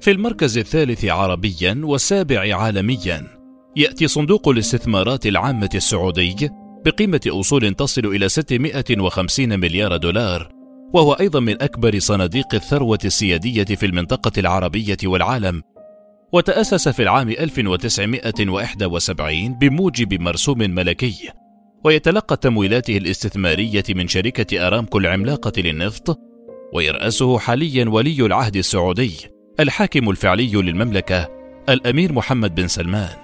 في 0.00 0.10
المركز 0.10 0.58
الثالث 0.58 1.04
عربيا 1.04 1.80
والسابع 1.84 2.56
عالميا 2.56 3.41
يأتي 3.76 4.08
صندوق 4.08 4.48
الاستثمارات 4.48 5.26
العامة 5.26 5.70
السعودي 5.74 6.50
بقيمة 6.84 7.20
أصول 7.26 7.74
تصل 7.74 8.06
إلى 8.06 8.28
650 8.28 9.60
مليار 9.60 9.96
دولار 9.96 10.52
وهو 10.92 11.12
أيضا 11.12 11.40
من 11.40 11.62
أكبر 11.62 11.98
صناديق 11.98 12.54
الثروة 12.54 12.98
السيادية 13.04 13.64
في 13.64 13.86
المنطقة 13.86 14.32
العربية 14.38 14.96
والعالم. 15.04 15.62
وتأسس 16.32 16.88
في 16.88 17.02
العام 17.02 17.28
1971 17.28 19.58
بموجب 19.58 20.20
مرسوم 20.20 20.58
ملكي 20.58 21.30
ويتلقى 21.84 22.36
تمويلاته 22.36 22.96
الاستثمارية 22.96 23.84
من 23.88 24.08
شركة 24.08 24.66
أرامكو 24.66 24.98
العملاقة 24.98 25.52
للنفط 25.56 26.18
ويرأسه 26.74 27.38
حاليا 27.38 27.88
ولي 27.88 28.26
العهد 28.26 28.56
السعودي 28.56 29.12
الحاكم 29.60 30.10
الفعلي 30.10 30.52
للمملكة 30.52 31.28
الأمير 31.68 32.12
محمد 32.12 32.54
بن 32.54 32.68
سلمان. 32.68 33.21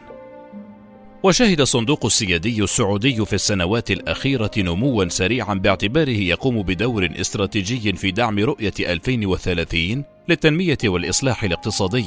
وشهد 1.23 1.61
الصندوق 1.61 2.07
السيادي 2.07 2.63
السعودي 2.63 3.25
في 3.25 3.33
السنوات 3.33 3.91
الأخيرة 3.91 4.51
نموا 4.59 5.09
سريعا 5.09 5.55
باعتباره 5.55 6.11
يقوم 6.11 6.63
بدور 6.63 7.09
استراتيجي 7.21 7.93
في 7.93 8.11
دعم 8.11 8.39
رؤية 8.39 8.73
2030 8.81 10.05
للتنمية 10.29 10.79
والإصلاح 10.85 11.45
الاقتصادي. 11.45 12.05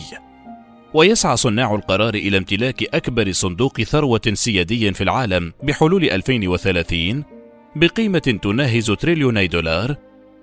ويسعى 0.93 1.37
صناع 1.37 1.75
القرار 1.75 2.13
إلى 2.13 2.37
امتلاك 2.37 2.95
أكبر 2.95 3.31
صندوق 3.31 3.81
ثروة 3.81 4.21
سيادي 4.33 4.93
في 4.93 5.03
العالم 5.03 5.53
بحلول 5.63 6.03
2030 6.03 7.23
بقيمة 7.75 8.39
تناهز 8.43 8.91
تريليوني 8.91 9.47
دولار، 9.47 9.95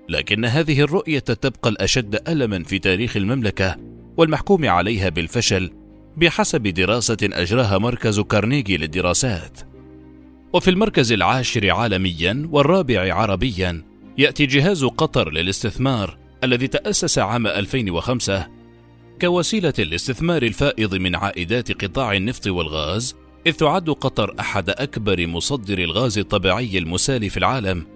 لكن 0.09 0.45
هذه 0.45 0.81
الرؤية 0.81 1.19
تبقى 1.19 1.71
الأشد 1.71 2.29
ألما 2.29 2.65
في 2.65 2.79
تاريخ 2.79 3.17
المملكة 3.17 3.77
والمحكوم 4.17 4.69
عليها 4.69 5.09
بالفشل 5.09 5.71
بحسب 6.19 6.63
دراسة 6.63 7.17
أجراها 7.23 7.79
مركز 7.79 8.21
كارنيجي 8.21 8.77
للدراسات. 8.77 9.59
وفي 10.53 10.71
المركز 10.71 11.13
العاشر 11.13 11.71
عالميا 11.71 12.49
والرابع 12.53 13.15
عربيا 13.15 13.85
يأتي 14.19 14.47
جهاز 14.47 14.85
قطر 14.85 15.31
للاستثمار 15.31 16.19
الذي 16.45 16.67
تأسس 16.67 17.19
عام 17.19 17.47
2005 17.47 18.47
كوسيلة 19.21 19.73
الاستثمار 19.79 20.43
الفائض 20.43 20.95
من 20.95 21.17
عائدات 21.17 21.85
قطاع 21.85 22.13
النفط 22.13 22.47
والغاز، 22.47 23.17
إذ 23.47 23.53
تعد 23.53 23.91
قطر 23.91 24.35
أحد 24.41 24.71
أكبر 24.71 25.27
مصدر 25.27 25.79
الغاز 25.79 26.19
الطبيعي 26.19 26.79
المسال 26.79 27.31
في 27.31 27.37
العالم، 27.37 27.87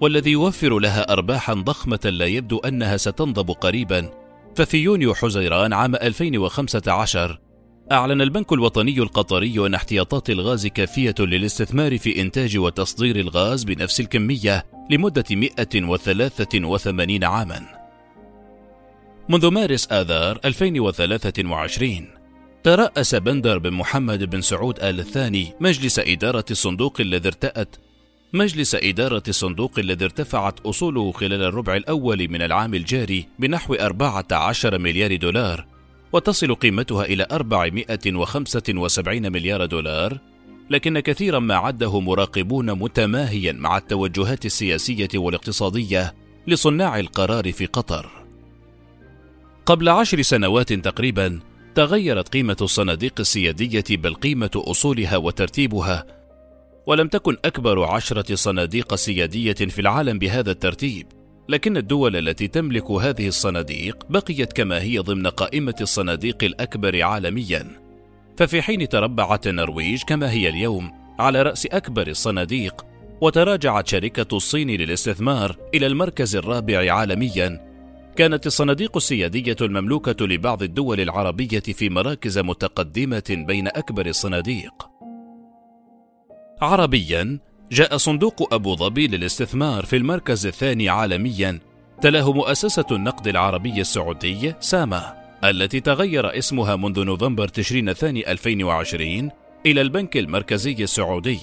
والذي 0.00 0.30
يوفر 0.30 0.78
لها 0.78 1.12
أرباحا 1.12 1.54
ضخمة 1.54 2.00
لا 2.04 2.26
يبدو 2.26 2.58
أنها 2.58 2.96
ستنضب 2.96 3.50
قريبا. 3.50 4.10
ففي 4.56 4.76
يونيو 4.76 5.14
حزيران 5.14 5.72
عام 5.72 5.94
2015 5.94 7.43
أعلن 7.92 8.20
البنك 8.20 8.52
الوطني 8.52 8.98
القطري 8.98 9.66
أن 9.66 9.74
احتياطات 9.74 10.30
الغاز 10.30 10.66
كافية 10.66 11.14
للاستثمار 11.18 11.98
في 11.98 12.20
إنتاج 12.20 12.58
وتصدير 12.58 13.16
الغاز 13.16 13.64
بنفس 13.64 14.00
الكمية 14.00 14.66
لمدة 14.90 15.24
183 15.30 17.24
عامًا. 17.24 17.62
منذ 19.28 19.50
مارس 19.50 19.92
آذار 19.92 20.40
2023 20.44 22.08
ترأس 22.62 23.14
بندر 23.14 23.58
بن 23.58 23.72
محمد 23.72 24.30
بن 24.30 24.40
سعود 24.40 24.78
آل 24.80 25.00
الثاني 25.00 25.52
مجلس 25.60 25.98
إدارة 25.98 26.44
الصندوق 26.50 27.00
الذي 27.00 27.28
ارتأت 27.28 27.76
مجلس 28.32 28.74
إدارة 28.74 29.22
الصندوق 29.28 29.78
الذي 29.78 30.04
ارتفعت 30.04 30.60
أصوله 30.60 31.12
خلال 31.12 31.42
الربع 31.42 31.76
الأول 31.76 32.28
من 32.28 32.42
العام 32.42 32.74
الجاري 32.74 33.28
بنحو 33.38 33.74
14 33.74 34.78
مليار 34.78 35.16
دولار 35.16 35.73
وتصل 36.14 36.54
قيمتها 36.54 37.04
إلى 37.04 37.26
475 37.32 39.32
مليار 39.32 39.66
دولار 39.66 40.18
لكن 40.70 41.00
كثيرا 41.00 41.38
ما 41.38 41.54
عده 41.54 42.00
مراقبون 42.00 42.72
متماهيا 42.72 43.52
مع 43.52 43.78
التوجهات 43.78 44.46
السياسية 44.46 45.08
والاقتصادية 45.14 46.14
لصناع 46.46 47.00
القرار 47.00 47.52
في 47.52 47.66
قطر. 47.66 48.10
قبل 49.66 49.88
عشر 49.88 50.22
سنوات 50.22 50.72
تقريبا 50.72 51.40
تغيرت 51.74 52.28
قيمة 52.28 52.56
الصناديق 52.60 53.14
السيادية 53.20 53.84
بل 53.90 54.14
قيمة 54.14 54.50
أصولها 54.56 55.16
وترتيبها 55.16 56.06
ولم 56.86 57.08
تكن 57.08 57.36
أكبر 57.44 57.84
عشرة 57.84 58.34
صناديق 58.34 58.94
سيادية 58.94 59.52
في 59.52 59.80
العالم 59.80 60.18
بهذا 60.18 60.50
الترتيب. 60.50 61.06
لكن 61.48 61.76
الدول 61.76 62.16
التي 62.16 62.48
تملك 62.48 62.90
هذه 62.90 63.28
الصناديق 63.28 64.06
بقيت 64.10 64.52
كما 64.52 64.82
هي 64.82 64.98
ضمن 64.98 65.26
قائمة 65.26 65.74
الصناديق 65.80 66.44
الأكبر 66.44 67.02
عالميا 67.02 67.66
ففي 68.36 68.62
حين 68.62 68.88
تربعت 68.88 69.46
النرويج 69.46 70.02
كما 70.02 70.30
هي 70.30 70.48
اليوم 70.48 70.92
على 71.18 71.42
رأس 71.42 71.66
أكبر 71.66 72.06
الصناديق 72.06 72.86
وتراجعت 73.20 73.86
شركة 73.86 74.36
الصين 74.36 74.70
للاستثمار 74.70 75.56
إلى 75.74 75.86
المركز 75.86 76.36
الرابع 76.36 76.94
عالميا 76.94 77.74
كانت 78.16 78.46
الصناديق 78.46 78.96
السيادية 78.96 79.56
المملوكة 79.60 80.26
لبعض 80.26 80.62
الدول 80.62 81.00
العربية 81.00 81.60
في 81.60 81.88
مراكز 81.88 82.38
متقدمة 82.38 83.22
بين 83.30 83.68
أكبر 83.68 84.06
الصناديق. 84.06 84.88
عربيا 86.62 87.38
جاء 87.72 87.96
صندوق 87.96 88.54
أبو 88.54 88.76
ظبي 88.76 89.06
للاستثمار 89.06 89.84
في 89.84 89.96
المركز 89.96 90.46
الثاني 90.46 90.88
عالميا 90.88 91.60
تلاه 92.00 92.32
مؤسسة 92.32 92.86
النقد 92.90 93.28
العربي 93.28 93.80
السعودي 93.80 94.54
ساما 94.60 95.14
التي 95.44 95.80
تغير 95.80 96.38
اسمها 96.38 96.76
منذ 96.76 97.04
نوفمبر 97.04 97.48
تشرين 97.48 97.88
الثاني 97.88 98.32
2020 98.32 99.30
إلى 99.66 99.80
البنك 99.80 100.16
المركزي 100.16 100.84
السعودي 100.84 101.38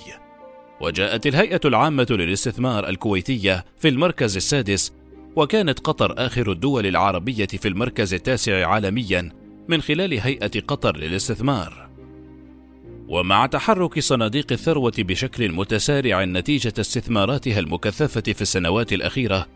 وجاءت 0.82 1.28
الهيئة 1.28 1.62
العامة 1.66 2.08
للاستثمار 2.10 2.90
الكويتية 2.90 3.66
في 3.80 3.88
المركز 3.88 4.36
السادس 4.36 4.94
وكانت 5.36 5.80
قطر 5.80 6.14
آخر 6.18 6.52
الدول 6.52 6.86
العربية 6.86 7.46
في 7.46 7.68
المركز 7.68 8.14
التاسع 8.14 8.68
عالميا 8.68 9.32
من 9.68 9.82
خلال 9.82 10.20
هيئة 10.20 10.62
قطر 10.68 10.98
للاستثمار. 10.98 11.91
ومع 13.12 13.46
تحرك 13.46 14.00
صناديق 14.00 14.52
الثروة 14.52 14.94
بشكل 14.98 15.52
متسارع 15.52 16.26
نتيجة 16.26 16.74
استثماراتها 16.80 17.60
المكثفة 17.60 18.34
في 18.34 18.42
السنوات 18.42 18.94
الأخيرة، 18.94 19.48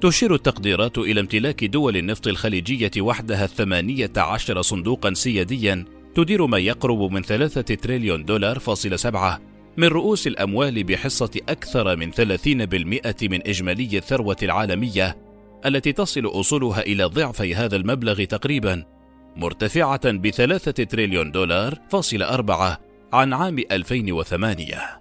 تشير 0.00 0.34
التقديرات 0.34 0.98
إلى 0.98 1.20
امتلاك 1.20 1.64
دول 1.64 1.96
النفط 1.96 2.26
الخليجية 2.26 2.90
وحدها 2.98 3.44
الثمانية 3.44 4.12
عشر 4.16 4.62
صندوقا 4.62 5.14
سياديا 5.14 5.84
تدير 6.14 6.46
ما 6.46 6.58
يقرب 6.58 7.12
من 7.12 7.22
ثلاثة 7.22 7.74
تريليون 7.74 8.24
دولار 8.24 8.58
فاصل 8.58 8.98
سبعة 8.98 9.40
من 9.76 9.88
رؤوس 9.88 10.26
الأموال 10.26 10.84
بحصة 10.84 11.30
أكثر 11.48 11.96
من 11.96 12.12
30% 12.12 12.18
من 13.22 13.48
إجمالي 13.48 13.98
الثروة 13.98 14.36
العالمية 14.42 15.16
التي 15.66 15.92
تصل 15.92 16.26
أصولها 16.26 16.80
إلى 16.80 17.04
ضعفي 17.04 17.54
هذا 17.54 17.76
المبلغ 17.76 18.24
تقريبا 18.24 18.84
مرتفعة 19.36 20.12
بثلاثة 20.12 20.84
تريليون 20.84 21.30
دولار 21.30 21.78
فاصل 21.90 22.22
أربعة 22.22 22.87
عن 23.12 23.32
عام 23.32 23.58
2008 23.70 25.00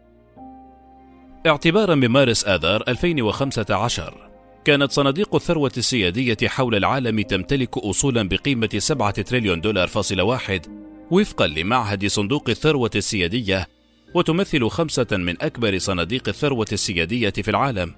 اعتبارا 1.47 1.95
من 1.95 2.07
مارس 2.07 2.45
آذار 2.45 2.83
2015 2.87 4.29
كانت 4.65 4.91
صناديق 4.91 5.35
الثروة 5.35 5.71
السيادية 5.77 6.37
حول 6.47 6.75
العالم 6.75 7.21
تمتلك 7.21 7.77
أصولا 7.77 8.29
بقيمة 8.29 8.69
7 8.77 9.11
تريليون 9.11 9.61
دولار 9.61 9.87
فاصل 9.87 10.21
واحد 10.21 10.65
وفقا 11.11 11.47
لمعهد 11.47 12.05
صندوق 12.05 12.49
الثروة 12.49 12.91
السيادية 12.95 13.67
وتمثل 14.13 14.69
خمسة 14.69 15.07
من 15.11 15.41
أكبر 15.41 15.77
صناديق 15.77 16.27
الثروة 16.29 16.67
السيادية 16.71 17.29
في 17.29 17.51
العالم 17.51 17.95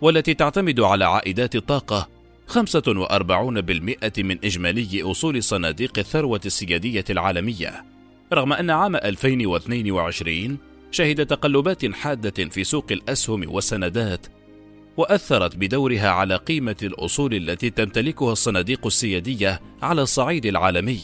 والتي 0.00 0.34
تعتمد 0.34 0.80
على 0.80 1.04
عائدات 1.04 1.56
الطاقة 1.56 2.08
45% 2.48 2.58
من 4.18 4.38
إجمالي 4.44 5.02
أصول 5.02 5.42
صناديق 5.42 5.98
الثروة 5.98 6.40
السيادية 6.46 7.04
العالمية. 7.10 7.99
رغم 8.32 8.52
أن 8.52 8.70
عام 8.70 8.96
2022 8.96 10.58
شهد 10.90 11.26
تقلبات 11.26 11.86
حادة 11.94 12.48
في 12.48 12.64
سوق 12.64 12.86
الأسهم 12.90 13.54
والسندات 13.54 14.26
وأثرت 14.96 15.56
بدورها 15.56 16.08
على 16.08 16.36
قيمة 16.36 16.76
الأصول 16.82 17.34
التي 17.34 17.70
تمتلكها 17.70 18.32
الصناديق 18.32 18.86
السيادية 18.86 19.60
على 19.82 20.02
الصعيد 20.02 20.46
العالمي. 20.46 21.00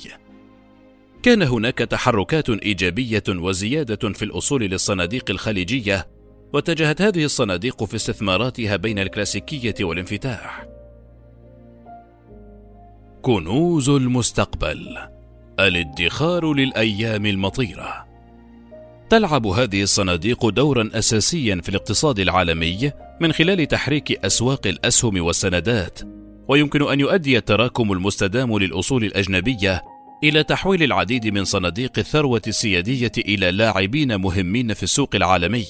كان 1.22 1.42
هناك 1.42 1.78
تحركات 1.78 2.50
إيجابية 2.50 3.22
وزيادة 3.28 4.12
في 4.12 4.24
الأصول 4.24 4.62
للصناديق 4.62 5.30
الخليجية، 5.30 6.06
واتجهت 6.52 7.02
هذه 7.02 7.24
الصناديق 7.24 7.84
في 7.84 7.96
استثماراتها 7.96 8.76
بين 8.76 8.98
الكلاسيكية 8.98 9.74
والانفتاح. 9.80 10.66
كنوز 13.22 13.88
المستقبل 13.88 15.15
الادخار 15.60 16.52
للأيام 16.52 17.26
المطيرة. 17.26 18.06
تلعب 19.10 19.46
هذه 19.46 19.82
الصناديق 19.82 20.48
دورا 20.48 20.90
أساسيا 20.94 21.60
في 21.62 21.68
الاقتصاد 21.68 22.18
العالمي 22.18 22.92
من 23.20 23.32
خلال 23.32 23.68
تحريك 23.68 24.24
أسواق 24.24 24.66
الأسهم 24.66 25.24
والسندات 25.24 26.00
ويمكن 26.48 26.82
أن 26.82 27.00
يؤدي 27.00 27.38
التراكم 27.38 27.92
المستدام 27.92 28.58
للأصول 28.58 29.04
الأجنبية 29.04 29.82
إلى 30.24 30.42
تحويل 30.42 30.82
العديد 30.82 31.26
من 31.26 31.44
صناديق 31.44 31.92
الثروة 31.98 32.42
السيادية 32.46 33.12
إلى 33.18 33.50
لاعبين 33.50 34.20
مهمين 34.20 34.74
في 34.74 34.82
السوق 34.82 35.10
العالمي. 35.14 35.66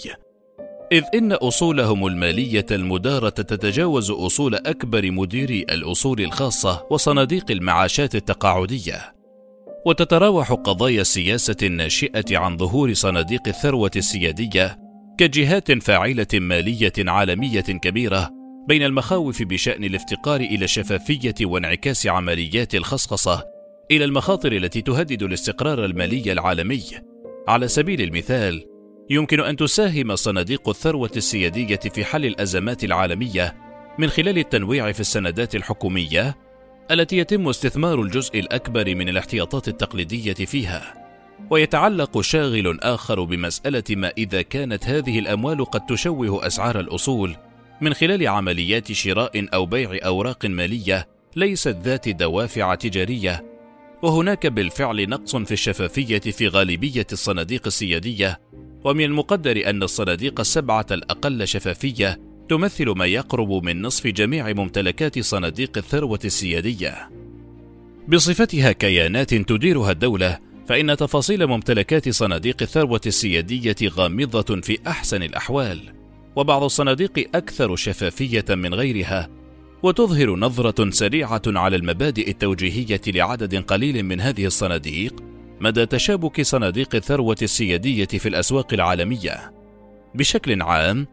إذ 0.93 1.03
إن 1.15 1.33
أصولهم 1.33 2.07
المالية 2.07 2.67
المدارة 2.71 3.29
تتجاوز 3.29 4.11
أصول 4.11 4.55
أكبر 4.55 5.11
مديري 5.11 5.63
الأصول 5.63 6.21
الخاصة 6.21 6.87
وصناديق 6.91 7.51
المعاشات 7.51 8.15
التقاعدية. 8.15 9.16
وتتراوح 9.87 10.53
قضايا 10.53 11.01
السياسة 11.01 11.57
الناشئة 11.63 12.39
عن 12.39 12.57
ظهور 12.57 12.95
صناديق 12.95 13.49
الثروة 13.49 13.91
السيادية 13.97 14.79
كجهات 15.19 15.73
فاعلة 15.83 16.27
مالية 16.35 16.93
عالمية 16.99 17.61
كبيرة 17.61 18.31
بين 18.69 18.83
المخاوف 18.83 19.43
بشأن 19.43 19.85
الافتقار 19.85 20.41
إلى 20.41 20.65
الشفافية 20.65 21.35
وانعكاس 21.43 22.07
عمليات 22.07 22.75
الخصخصة 22.75 23.45
إلى 23.91 24.05
المخاطر 24.05 24.53
التي 24.53 24.83
تهدد 24.83 25.23
الاستقرار 25.23 25.85
المالي 25.85 26.33
العالمي. 26.33 26.85
على 27.49 27.69
سبيل 27.69 28.01
المثال، 28.01 28.65
يمكن 29.11 29.41
أن 29.41 29.57
تساهم 29.57 30.17
صناديق 30.17 30.69
الثروة 30.69 31.13
السيادية 31.17 31.81
في 31.95 32.05
حل 32.05 32.25
الأزمات 32.25 32.85
العالمية 32.85 33.57
من 33.99 34.09
خلال 34.09 34.39
التنويع 34.39 34.93
في 34.93 35.01
السندات 35.01 35.55
الحكومية 35.55 36.46
التي 36.91 37.17
يتم 37.17 37.49
استثمار 37.49 38.03
الجزء 38.03 38.39
الأكبر 38.39 38.95
من 38.95 39.09
الاحتياطات 39.09 39.69
التقليدية 39.69 40.35
فيها. 40.35 40.95
ويتعلق 41.51 42.21
شاغل 42.21 42.81
آخر 42.83 43.25
بمسألة 43.25 43.85
ما 43.91 44.13
إذا 44.19 44.43
كانت 44.43 44.85
هذه 44.85 45.19
الأموال 45.19 45.65
قد 45.65 45.87
تشوه 45.87 46.47
أسعار 46.47 46.81
الأصول. 46.81 47.37
من 47.81 47.95
خلال 47.95 48.29
عمليات 48.29 48.93
شراء 48.93 49.47
أو 49.55 49.67
بيع 49.67 49.99
أوراق 50.07 50.47
مالية 50.47 51.09
ليست 51.37 51.77
ذات 51.83 52.09
دوافع 52.09 52.75
تجارية. 52.75 53.45
وهناك 54.03 54.47
بالفعل 54.47 55.09
نقص 55.09 55.37
في 55.37 55.53
الشفافية 55.53 56.19
في 56.19 56.49
غالبية 56.49 57.07
الصناديق 57.13 57.67
السيادية. 57.67 58.41
ومن 58.85 59.05
المقدر 59.05 59.71
أن 59.71 59.83
الصناديق 59.83 60.41
السبعة 60.41 60.87
الأقل 60.91 61.49
شفافية 61.49 62.21
تمثل 62.49 62.89
ما 62.89 63.07
يقرب 63.07 63.65
من 63.65 63.83
نصف 63.83 64.07
جميع 64.07 64.53
ممتلكات 64.53 65.19
صناديق 65.19 65.79
الثروة 65.79 66.21
السيادية. 66.25 67.11
بصفتها 68.09 68.73
كيانات 68.73 69.35
تديرها 69.35 69.91
الدولة، 69.91 70.39
فإن 70.69 70.97
تفاصيل 70.97 71.47
ممتلكات 71.47 72.09
صناديق 72.09 72.57
الثروة 72.63 73.01
السيادية 73.07 73.77
غامضة 73.89 74.61
في 74.61 74.79
أحسن 74.87 75.23
الأحوال، 75.23 75.81
وبعض 76.37 76.63
الصناديق 76.63 77.31
أكثر 77.35 77.77
شفافية 77.77 78.45
من 78.51 78.75
غيرها، 78.75 79.29
وتظهر 79.83 80.37
نظرة 80.37 80.91
سريعة 80.91 81.43
على 81.47 81.77
المبادئ 81.77 82.31
التوجيهية 82.31 83.01
لعدد 83.07 83.55
قليل 83.55 84.03
من 84.03 84.21
هذه 84.21 84.47
الصناديق 84.47 85.15
مدى 85.61 85.87
تشابك 85.87 86.43
صناديق 86.43 86.95
الثروة 86.95 87.37
السيادية 87.43 88.05
في 88.05 88.29
الأسواق 88.29 88.75
العالمية. 88.75 89.53
بشكل 90.15 90.63
عام، 90.63 91.07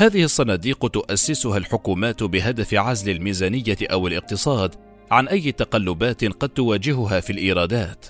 هذه 0.00 0.24
الصناديق 0.24 0.86
تؤسسها 0.88 1.56
الحكومات 1.56 2.22
بهدف 2.22 2.74
عزل 2.74 3.10
الميزانية 3.10 3.76
أو 3.82 4.06
الاقتصاد 4.06 4.74
عن 5.10 5.28
أي 5.28 5.52
تقلبات 5.52 6.24
قد 6.24 6.48
تواجهها 6.48 7.20
في 7.20 7.30
الإيرادات 7.30 8.06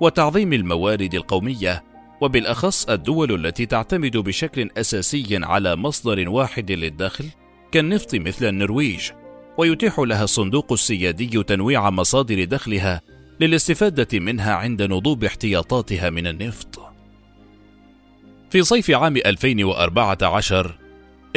وتعظيم 0.00 0.52
الموارد 0.52 1.14
القومية 1.14 1.84
وبالأخص 2.20 2.88
الدول 2.88 3.46
التي 3.46 3.66
تعتمد 3.66 4.16
بشكل 4.16 4.70
أساسي 4.76 5.26
على 5.42 5.76
مصدر 5.76 6.28
واحد 6.28 6.72
للدخل 6.72 7.24
كالنفط 7.72 8.14
مثل 8.14 8.46
النرويج 8.46 9.10
ويتيح 9.58 9.98
لها 9.98 10.24
الصندوق 10.24 10.72
السيادي 10.72 11.42
تنويع 11.42 11.90
مصادر 11.90 12.44
دخلها 12.44 13.00
للاستفادة 13.40 14.18
منها 14.18 14.54
عند 14.54 14.82
نضوب 14.82 15.24
احتياطاتها 15.24 16.10
من 16.10 16.26
النفط. 16.26 16.80
في 18.50 18.62
صيف 18.62 18.90
عام 18.90 19.16
2014 19.16 20.85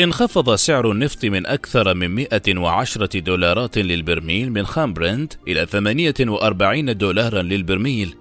انخفض 0.04 0.56
سعر 0.56 0.92
النفط 0.92 1.26
من 1.26 1.46
أكثر 1.46 1.94
من 1.94 2.08
110 2.08 3.20
دولارات 3.20 3.78
للبرميل 3.78 4.52
من 4.52 4.66
خام 4.66 4.94
برنت 4.94 5.34
إلى 5.48 5.66
48 5.66 6.98
دولارا 6.98 7.42
للبرميل. 7.42 8.16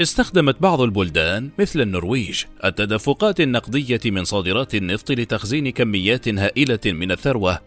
استخدمت 0.00 0.62
بعض 0.62 0.80
البلدان 0.80 1.50
مثل 1.58 1.80
النرويج 1.80 2.44
التدفقات 2.64 3.40
النقدية 3.40 4.00
من 4.04 4.24
صادرات 4.24 4.74
النفط 4.74 5.10
لتخزين 5.10 5.70
كميات 5.70 6.28
هائلة 6.28 6.80
من 6.86 7.12
الثروة 7.12 7.58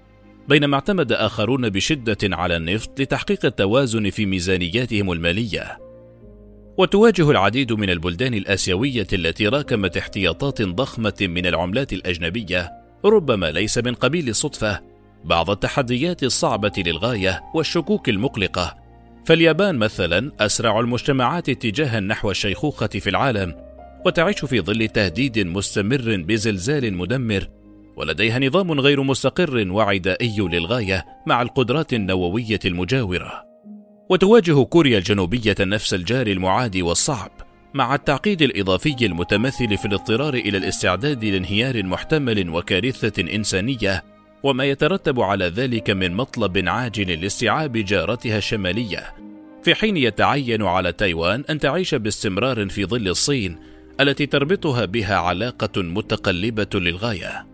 بينما 0.47 0.75
اعتمد 0.75 1.11
آخرون 1.11 1.69
بشدة 1.69 2.17
على 2.23 2.57
النفط 2.57 2.99
لتحقيق 2.99 3.45
التوازن 3.45 4.09
في 4.09 4.25
ميزانياتهم 4.25 5.11
المالية. 5.11 5.79
وتواجه 6.77 7.31
العديد 7.31 7.73
من 7.73 7.89
البلدان 7.89 8.33
الآسيوية 8.33 9.07
التي 9.13 9.47
راكمت 9.47 9.97
احتياطات 9.97 10.61
ضخمة 10.61 11.17
من 11.21 11.45
العملات 11.45 11.93
الأجنبية 11.93 12.82
ربما 13.05 13.51
ليس 13.51 13.77
من 13.77 13.93
قبيل 13.93 14.29
الصدفة 14.29 14.81
بعض 15.23 15.49
التحديات 15.49 16.23
الصعبة 16.23 16.71
للغاية 16.77 17.43
والشكوك 17.55 18.09
المقلقة. 18.09 18.75
فاليابان 19.25 19.75
مثلا 19.75 20.31
أسرع 20.39 20.79
المجتمعات 20.79 21.49
اتجاها 21.49 21.99
نحو 21.99 22.31
الشيخوخة 22.31 22.87
في 22.87 23.09
العالم 23.09 23.55
وتعيش 24.05 24.45
في 24.45 24.61
ظل 24.61 24.87
تهديد 24.87 25.39
مستمر 25.39 26.23
بزلزال 26.27 26.93
مدمر 26.93 27.47
ولديها 27.95 28.39
نظام 28.39 28.79
غير 28.79 29.03
مستقر 29.03 29.71
وعدائي 29.71 30.35
للغاية 30.39 31.05
مع 31.27 31.41
القدرات 31.41 31.93
النووية 31.93 32.59
المجاورة. 32.65 33.43
وتواجه 34.09 34.63
كوريا 34.63 34.97
الجنوبية 34.97 35.55
نفس 35.59 35.93
الجار 35.93 36.27
المعادي 36.27 36.81
والصعب. 36.81 37.31
مع 37.73 37.95
التعقيد 37.95 38.41
الإضافي 38.41 39.05
المتمثل 39.05 39.77
في 39.77 39.85
الاضطرار 39.85 40.33
إلى 40.33 40.57
الاستعداد 40.57 41.25
لانهيار 41.25 41.83
محتمل 41.83 42.49
وكارثة 42.49 43.35
إنسانية 43.35 44.03
وما 44.43 44.63
يترتب 44.63 45.19
على 45.19 45.45
ذلك 45.45 45.89
من 45.89 46.13
مطلب 46.13 46.69
عاجل 46.69 47.21
لاستيعاب 47.21 47.77
جارتها 47.77 48.37
الشمالية. 48.37 49.13
في 49.63 49.75
حين 49.75 49.97
يتعين 49.97 50.63
على 50.63 50.91
تايوان 50.91 51.43
أن 51.49 51.59
تعيش 51.59 51.95
باستمرار 51.95 52.69
في 52.69 52.85
ظل 52.85 53.07
الصين 53.07 53.57
التي 54.01 54.25
تربطها 54.25 54.85
بها 54.85 55.15
علاقة 55.15 55.81
متقلبة 55.81 56.69
للغاية. 56.73 57.45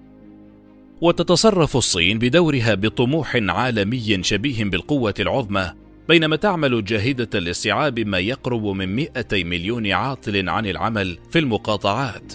وتتصرف 1.02 1.78
الصين 1.78 2.20
بدورها 2.20 2.74
بطموح 2.74 3.36
عالمي 3.36 4.24
شبيه 4.24 4.64
بالقوة 4.64 5.14
العظمى 5.20 5.72
بينما 6.10 6.36
تعمل 6.36 6.86
جاهدة 6.86 7.40
لاستيعاب 7.40 8.00
ما 8.00 8.20
يقرب 8.20 8.66
من 8.66 8.96
200 8.96 9.44
مليون 9.44 9.92
عاطل 9.92 10.50
عن 10.50 10.66
العمل 10.66 11.18
في 11.32 11.40
المقاطعات. 11.40 12.34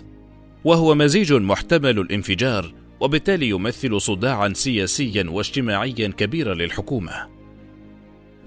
وهو 0.65 0.95
مزيج 0.95 1.33
محتمل 1.33 1.99
الانفجار 1.99 2.75
وبالتالي 3.01 3.49
يمثل 3.49 4.01
صداعا 4.01 4.53
سياسيا 4.53 5.27
واجتماعيا 5.31 6.09
كبيرا 6.09 6.55
للحكومة. 6.55 7.13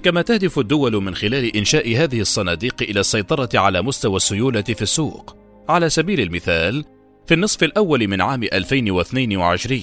كما 0.03 0.21
تهدف 0.21 0.59
الدول 0.59 1.03
من 1.03 1.15
خلال 1.15 1.57
إنشاء 1.57 1.95
هذه 1.95 2.21
الصناديق 2.21 2.75
إلى 2.81 2.99
السيطرة 2.99 3.49
على 3.53 3.81
مستوى 3.81 4.15
السيولة 4.15 4.61
في 4.61 4.81
السوق. 4.81 5.37
على 5.69 5.89
سبيل 5.89 6.21
المثال 6.21 6.85
في 7.25 7.33
النصف 7.33 7.63
الأول 7.63 8.07
من 8.07 8.21
عام 8.21 8.43
2022 8.43 9.81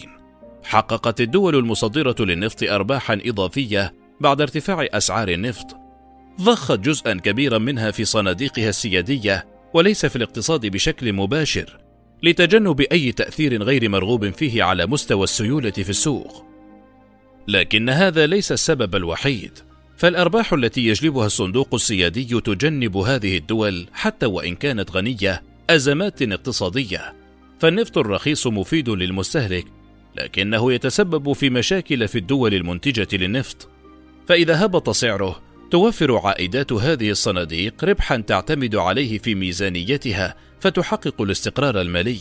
حققت 0.63 1.21
الدول 1.21 1.57
المصدرة 1.57 2.17
للنفط 2.21 2.63
ارباحا 2.63 3.19
إضافية 3.27 4.04
بعد 4.25 4.41
ارتفاع 4.41 4.87
أسعار 4.93 5.29
النفط 5.29 5.77
ضخت 6.41 6.81
جزءا 6.81 7.15
كبيرا 7.15 7.59
منها 7.59 7.91
في 7.91 8.05
صناديقها 8.05 8.69
السيادية 8.69 9.47
وليس 9.75 10.07
في 10.07 10.17
الاقتصاد 10.17 10.67
بشكل 10.67 11.13
مباشر 11.13 11.79
لتجنب 12.23 12.81
أي 12.81 13.13
تأثير 13.13 13.63
غير 13.63 13.89
مرغوب 13.89 14.31
فيه 14.31 14.63
على 14.63 14.87
مستوى 14.87 15.25
السيولة 15.25 15.71
في 15.71 15.91
السوق. 15.91 16.45
لكن 17.49 17.89
هذا 17.89 18.27
ليس 18.27 18.53
السبب 18.53 18.97
الوحيد 18.97 19.59
فالأرباح 19.97 20.53
التي 20.53 20.87
يجلبها 20.87 21.27
الصندوق 21.27 21.75
السيادي 21.75 22.41
تجنب 22.41 22.97
هذه 22.97 23.37
الدول 23.37 23.87
حتى 23.93 24.27
وإن 24.27 24.55
كانت 24.55 24.91
غنية 24.91 25.43
أزمات 25.71 26.23
اقتصادية. 26.23 27.15
فالنفط 27.59 27.99
الرخيص 27.99 28.47
مفيد 28.47 28.89
للمستهلك 28.89 29.67
لكنه 30.17 30.73
يتسبب 30.73 31.33
في 31.33 31.51
مشاكل 31.51 32.09
في 32.09 32.19
الدول 32.19 32.55
المنتجة 32.55 33.09
للنفط. 33.17 33.74
فإذا 34.29 34.65
هبط 34.65 34.91
سعره 34.91 35.43
توفر 35.71 36.17
عائدات 36.17 36.73
هذه 36.73 37.11
الصناديق 37.11 37.85
ربحا 37.85 38.17
تعتمد 38.17 38.77
عليه 38.77 39.19
في 39.19 39.35
ميزانيتها 39.35 40.35
فتحقق 40.61 41.23
الاستقرار 41.23 41.81
المالي. 41.81 42.21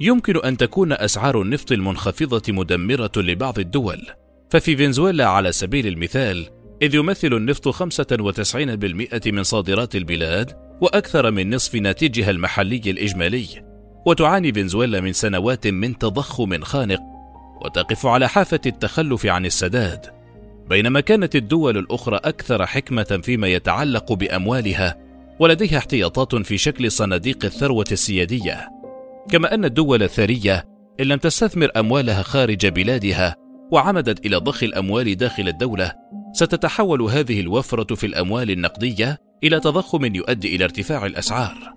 يمكن 0.00 0.36
أن 0.44 0.56
تكون 0.56 0.92
أسعار 0.92 1.42
النفط 1.42 1.72
المنخفضة 1.72 2.52
مدمرة 2.52 3.12
لبعض 3.16 3.58
الدول. 3.58 4.06
ففي 4.50 4.76
فنزويلا 4.76 5.26
على 5.26 5.52
سبيل 5.52 5.86
المثال 5.86 6.48
إذ 6.82 6.94
يمثل 6.94 7.32
النفط 7.32 7.68
95% 7.68 9.30
من 9.32 9.42
صادرات 9.42 9.96
البلاد 9.96 10.52
وأكثر 10.80 11.30
من 11.30 11.54
نصف 11.54 11.74
ناتجها 11.74 12.30
المحلي 12.30 12.82
الإجمالي. 12.86 13.46
وتعاني 14.06 14.52
فنزويلا 14.52 15.00
من 15.00 15.12
سنوات 15.12 15.66
من 15.66 15.98
تضخم 15.98 16.60
خانق 16.60 17.00
وتقف 17.64 18.06
على 18.06 18.28
حافة 18.28 18.60
التخلف 18.66 19.26
عن 19.26 19.46
السداد. 19.46 20.13
بينما 20.68 21.00
كانت 21.00 21.36
الدول 21.36 21.78
الأخرى 21.78 22.16
أكثر 22.16 22.66
حكمة 22.66 23.20
فيما 23.22 23.48
يتعلق 23.48 24.12
بأموالها 24.12 24.96
ولديها 25.38 25.78
احتياطات 25.78 26.34
في 26.34 26.58
شكل 26.58 26.92
صناديق 26.92 27.44
الثروة 27.44 27.86
السيادية 27.92 28.68
كما 29.30 29.54
أن 29.54 29.64
الدول 29.64 30.02
الثرية 30.02 30.64
إن 31.00 31.06
لم 31.06 31.18
تستثمر 31.18 31.70
أموالها 31.76 32.22
خارج 32.22 32.66
بلادها 32.66 33.36
وعمدت 33.72 34.26
إلى 34.26 34.36
ضخ 34.36 34.62
الأموال 34.62 35.16
داخل 35.16 35.48
الدولة 35.48 35.92
ستتحول 36.32 37.02
هذه 37.02 37.40
الوفرة 37.40 37.94
في 37.94 38.06
الأموال 38.06 38.50
النقدية 38.50 39.18
إلى 39.44 39.60
تضخم 39.60 40.14
يؤدي 40.14 40.56
إلى 40.56 40.64
ارتفاع 40.64 41.06
الأسعار. 41.06 41.74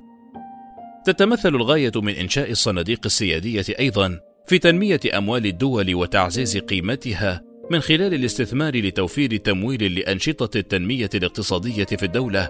تتمثل 1.05 1.55
الغاية 1.55 1.91
من 1.95 2.13
إنشاء 2.13 2.51
الصناديق 2.51 2.99
السيادية 3.05 3.65
أيضا 3.79 4.19
في 4.47 4.59
تنمية 4.59 4.99
أموال 5.17 5.45
الدول 5.45 5.95
وتعزيز 5.95 6.57
قيمتها 6.57 7.41
من 7.71 7.79
خلال 7.79 8.13
الاستثمار 8.13 8.75
لتوفير 8.75 9.37
تمويل 9.37 9.95
لأنشطة 9.99 10.57
التنمية 10.57 11.09
الاقتصادية 11.15 11.85
في 11.85 12.03
الدولة. 12.03 12.49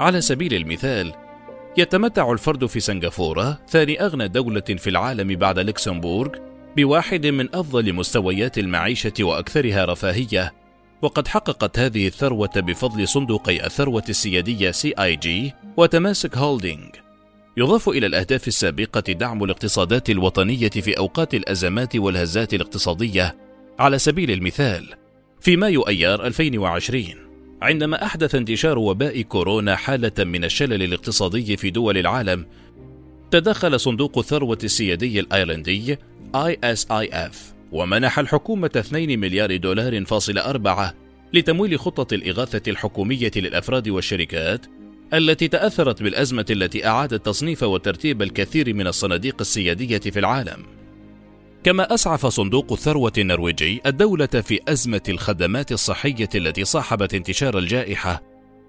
على 0.00 0.20
سبيل 0.20 0.54
المثال، 0.54 1.12
يتمتع 1.76 2.32
الفرد 2.32 2.66
في 2.66 2.80
سنغافورة 2.80 3.58
ثاني 3.68 4.04
أغنى 4.04 4.28
دولة 4.28 4.60
في 4.60 4.90
العالم 4.90 5.36
بعد 5.36 5.58
لوكسمبورغ 5.58 6.30
بواحد 6.76 7.26
من 7.26 7.54
أفضل 7.54 7.92
مستويات 7.92 8.58
المعيشة 8.58 9.12
وأكثرها 9.20 9.84
رفاهية. 9.84 10.52
وقد 11.02 11.28
حققت 11.28 11.78
هذه 11.78 12.06
الثروة 12.06 12.50
بفضل 12.56 13.08
صندوقي 13.08 13.66
الثروة 13.66 14.04
السيادية 14.08 14.70
CIG 14.70 15.52
و 15.76 15.84
Temasek 15.84 16.36
Holding 16.36 16.94
يضاف 17.56 17.88
إلى 17.88 18.06
الأهداف 18.06 18.48
السابقة 18.48 19.12
دعم 19.12 19.44
الاقتصادات 19.44 20.10
الوطنية 20.10 20.68
في 20.68 20.98
أوقات 20.98 21.34
الأزمات 21.34 21.96
والهزات 21.96 22.54
الاقتصادية. 22.54 23.45
على 23.78 23.98
سبيل 23.98 24.30
المثال 24.30 24.94
في 25.40 25.56
مايو 25.56 25.82
أيار 25.82 26.26
2020 26.26 27.04
عندما 27.62 28.04
أحدث 28.04 28.34
انتشار 28.34 28.78
وباء 28.78 29.22
كورونا 29.22 29.76
حالة 29.76 30.24
من 30.24 30.44
الشلل 30.44 30.82
الاقتصادي 30.82 31.56
في 31.56 31.70
دول 31.70 31.98
العالم 31.98 32.46
تدخل 33.30 33.80
صندوق 33.80 34.18
الثروة 34.18 34.58
السيادي 34.64 35.20
الأيرلندي 35.20 35.98
ISIF 36.36 37.36
ومنح 37.72 38.18
الحكومة 38.18 38.70
2 38.76 39.18
مليار 39.18 39.56
دولار 39.56 40.04
فاصل 40.04 40.38
أربعة 40.38 40.94
لتمويل 41.32 41.78
خطة 41.78 42.14
الإغاثة 42.14 42.70
الحكومية 42.70 43.30
للأفراد 43.36 43.88
والشركات 43.88 44.66
التي 45.14 45.48
تأثرت 45.48 46.02
بالأزمة 46.02 46.46
التي 46.50 46.86
أعادت 46.86 47.26
تصنيف 47.26 47.62
وترتيب 47.62 48.22
الكثير 48.22 48.74
من 48.74 48.86
الصناديق 48.86 49.36
السيادية 49.40 49.98
في 49.98 50.18
العالم. 50.18 50.75
كما 51.64 51.94
أسعف 51.94 52.26
صندوق 52.26 52.72
الثروة 52.72 53.12
النرويجي 53.18 53.80
الدولة 53.86 54.26
في 54.26 54.60
أزمة 54.68 55.02
الخدمات 55.08 55.72
الصحية 55.72 56.28
التي 56.34 56.64
صاحبت 56.64 57.14
انتشار 57.14 57.58
الجائحة، 57.58 58.22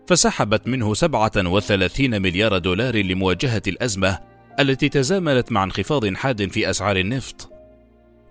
فسحبت 0.07 0.67
منه 0.67 0.93
37 0.93 2.21
مليار 2.21 2.57
دولار 2.57 2.95
لمواجهة 2.95 3.61
الأزمة 3.67 4.19
التي 4.59 4.89
تزامنت 4.89 5.51
مع 5.51 5.63
انخفاض 5.63 6.15
حاد 6.15 6.51
في 6.51 6.69
أسعار 6.69 6.97
النفط. 6.97 7.51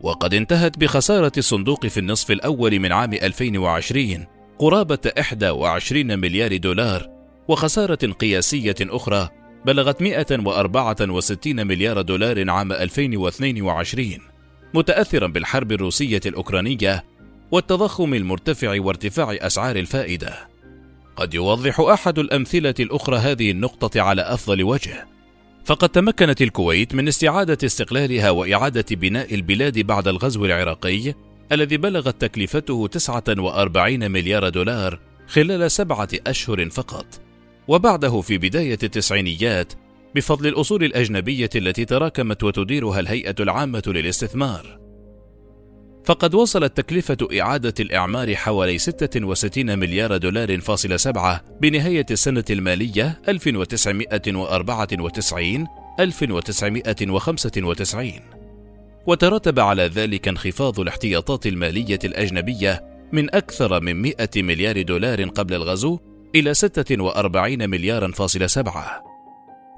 وقد 0.00 0.34
انتهت 0.34 0.78
بخسارة 0.78 1.32
الصندوق 1.38 1.86
في 1.86 2.00
النصف 2.00 2.30
الأول 2.30 2.80
من 2.80 2.92
عام 2.92 3.12
2020 3.12 4.26
قرابة 4.58 4.98
21 5.52 6.18
مليار 6.18 6.56
دولار 6.56 7.10
وخسارة 7.48 8.12
قياسية 8.12 8.74
أخرى 8.80 9.28
بلغت 9.66 10.02
164 10.02 11.66
مليار 11.66 12.00
دولار 12.00 12.50
عام 12.50 12.72
2022 12.72 14.35
متأثرا 14.76 15.26
بالحرب 15.26 15.72
الروسية 15.72 16.20
الأوكرانية 16.26 17.04
والتضخم 17.50 18.14
المرتفع 18.14 18.80
وارتفاع 18.80 19.36
أسعار 19.40 19.76
الفائدة. 19.76 20.48
قد 21.16 21.34
يوضح 21.34 21.80
أحد 21.80 22.18
الأمثلة 22.18 22.74
الأخرى 22.80 23.16
هذه 23.16 23.50
النقطة 23.50 24.00
على 24.00 24.22
أفضل 24.22 24.62
وجه. 24.62 25.06
فقد 25.64 25.88
تمكنت 25.88 26.42
الكويت 26.42 26.94
من 26.94 27.08
استعادة 27.08 27.58
استقلالها 27.64 28.30
وإعادة 28.30 28.84
بناء 28.90 29.34
البلاد 29.34 29.78
بعد 29.78 30.08
الغزو 30.08 30.44
العراقي 30.44 31.14
الذي 31.52 31.76
بلغت 31.76 32.20
تكلفته 32.20 32.86
49 32.86 34.10
مليار 34.10 34.48
دولار 34.48 35.00
خلال 35.26 35.70
سبعة 35.70 36.08
أشهر 36.26 36.70
فقط 36.70 37.06
وبعده 37.68 38.20
في 38.20 38.38
بداية 38.38 38.78
التسعينيات 38.82 39.72
بفضل 40.16 40.46
الأصول 40.46 40.84
الأجنبية 40.84 41.50
التي 41.56 41.84
تراكمت 41.84 42.44
وتديرها 42.44 43.00
الهيئة 43.00 43.34
العامة 43.40 43.82
للاستثمار. 43.86 44.78
فقد 46.04 46.34
وصلت 46.34 46.76
تكلفة 46.76 47.16
إعادة 47.40 47.74
الإعمار 47.80 48.34
حوالي 48.34 48.78
66 48.78 49.78
مليار 49.78 50.16
دولار 50.16 50.60
فاصل 50.60 51.00
سبعة 51.00 51.44
بنهاية 51.60 52.06
السنة 52.10 52.44
المالية 52.50 53.22
1994 53.28 55.66
1995 56.00 58.12
وترتب 59.06 59.60
على 59.60 59.82
ذلك 59.82 60.28
انخفاض 60.28 60.80
الاحتياطات 60.80 61.46
المالية 61.46 61.98
الأجنبية 62.04 62.84
من 63.12 63.34
أكثر 63.34 63.80
من 63.80 64.02
100 64.02 64.14
مليار 64.36 64.82
دولار 64.82 65.24
قبل 65.24 65.54
الغزو 65.54 65.98
إلى 66.34 66.54
46 66.54 67.70
مليارا 67.70 68.12
فاصل 68.12 68.50
سبعة. 68.50 69.15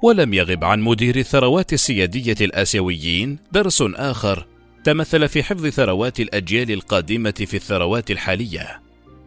ولم 0.03 0.35
يغب 0.35 0.65
عن 0.65 0.81
مدير 0.81 1.17
الثروات 1.17 1.73
السيادية 1.73 2.37
الآسيويين 2.41 3.39
درس 3.53 3.83
آخر 3.83 4.47
تمثل 4.85 5.29
في 5.29 5.43
حفظ 5.43 5.67
ثروات 5.67 6.21
الأجيال 6.21 6.71
القادمة 6.71 7.35
في 7.47 7.55
الثروات 7.55 8.11
الحالية 8.11 8.83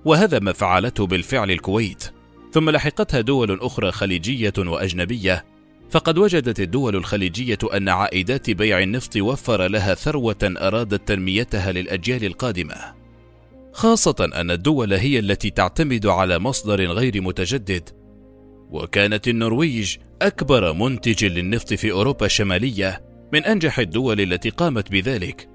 وهذا 0.06 0.40
ما 0.40 0.54
فعلته 0.54 1.08
بالفعل 1.08 1.52
الكويت. 1.52 2.04
ثم 2.52 2.70
لحقتها 2.70 3.22
دول 3.22 3.60
أخرى 3.62 3.92
خليجية 3.92 4.54
وأجنبية 4.58 5.46
فقد 5.92 6.18
وجدت 6.18 6.60
الدول 6.60 6.96
الخليجية 6.96 7.58
أن 7.74 7.90
عائدات 7.90 8.50
بيع 8.50 8.80
النفط 8.80 9.18
وفر 9.18 9.68
لها 9.68 9.96
ثروة 9.96 10.38
أرادت 10.44 11.08
تنميتها 11.08 11.72
للأجيال 11.72 12.26
القادمة. 12.26 12.76
خاصة 13.74 14.30
أن 14.36 14.52
الدول 14.52 14.94
هي 14.94 15.20
التي 15.20 15.50
تعتمد 15.50 16.06
على 16.06 16.40
مصدر 16.40 16.86
غير 16.86 17.22
متجدد 17.22 17.90
وكانت 18.72 19.28
النرويج 19.28 19.98
أكبر 20.22 20.74
منتج 20.74 21.26
للنفط 21.26 21.74
في 21.74 21.92
أوروبا 21.92 22.26
الشمالية 22.26 23.02
من 23.34 23.46
أنجح 23.46 23.80
الدول 23.80 24.22
التي 24.22 24.50
قامت 24.50 24.92
بذلك. 24.92 25.50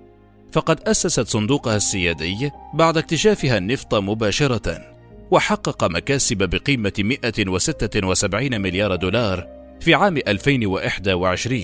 فقد 0.52 0.88
أسست 0.88 1.26
صندوقها 1.26 1.76
السيادي 1.76 2.50
بعد 2.74 2.96
اكتشافها 2.96 3.58
النفط 3.58 3.94
مباشرة 3.94 4.96
وحقق 5.30 5.84
مكاسب 5.84 6.38
بقيمة 6.38 6.92
176 6.98 8.60
مليار 8.60 8.96
دولار 8.96 9.46
في 9.80 9.94
عام 9.94 10.16
2021 10.16 11.60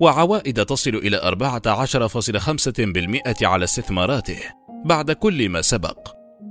وعوائد 0.00 0.64
تصل 0.64 0.90
إلى 0.90 1.18
14.5% 1.18 3.42
على 3.42 3.64
استثماراته 3.64 4.38
بعد 4.84 5.12
كل 5.12 5.48
ما 5.48 5.62
سبق. 5.62 6.08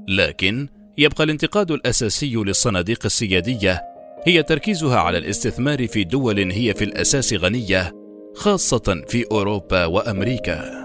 لكن 0.08 0.68
يبقى 0.98 1.24
الانتقاد 1.24 1.72
الأساسي 1.72 2.36
للصناديق 2.36 3.00
السيادية 3.06 3.93
هي 4.26 4.44
تركيزها 4.44 4.98
على 4.98 5.18
الاستثمار 5.18 5.88
في 5.88 6.04
دول 6.04 6.52
هي 6.52 6.74
في 6.74 6.84
الأساس 6.84 7.34
غنية 7.34 7.92
خاصة 8.36 9.04
في 9.08 9.26
أوروبا 9.32 9.86
وأمريكا. 9.86 10.83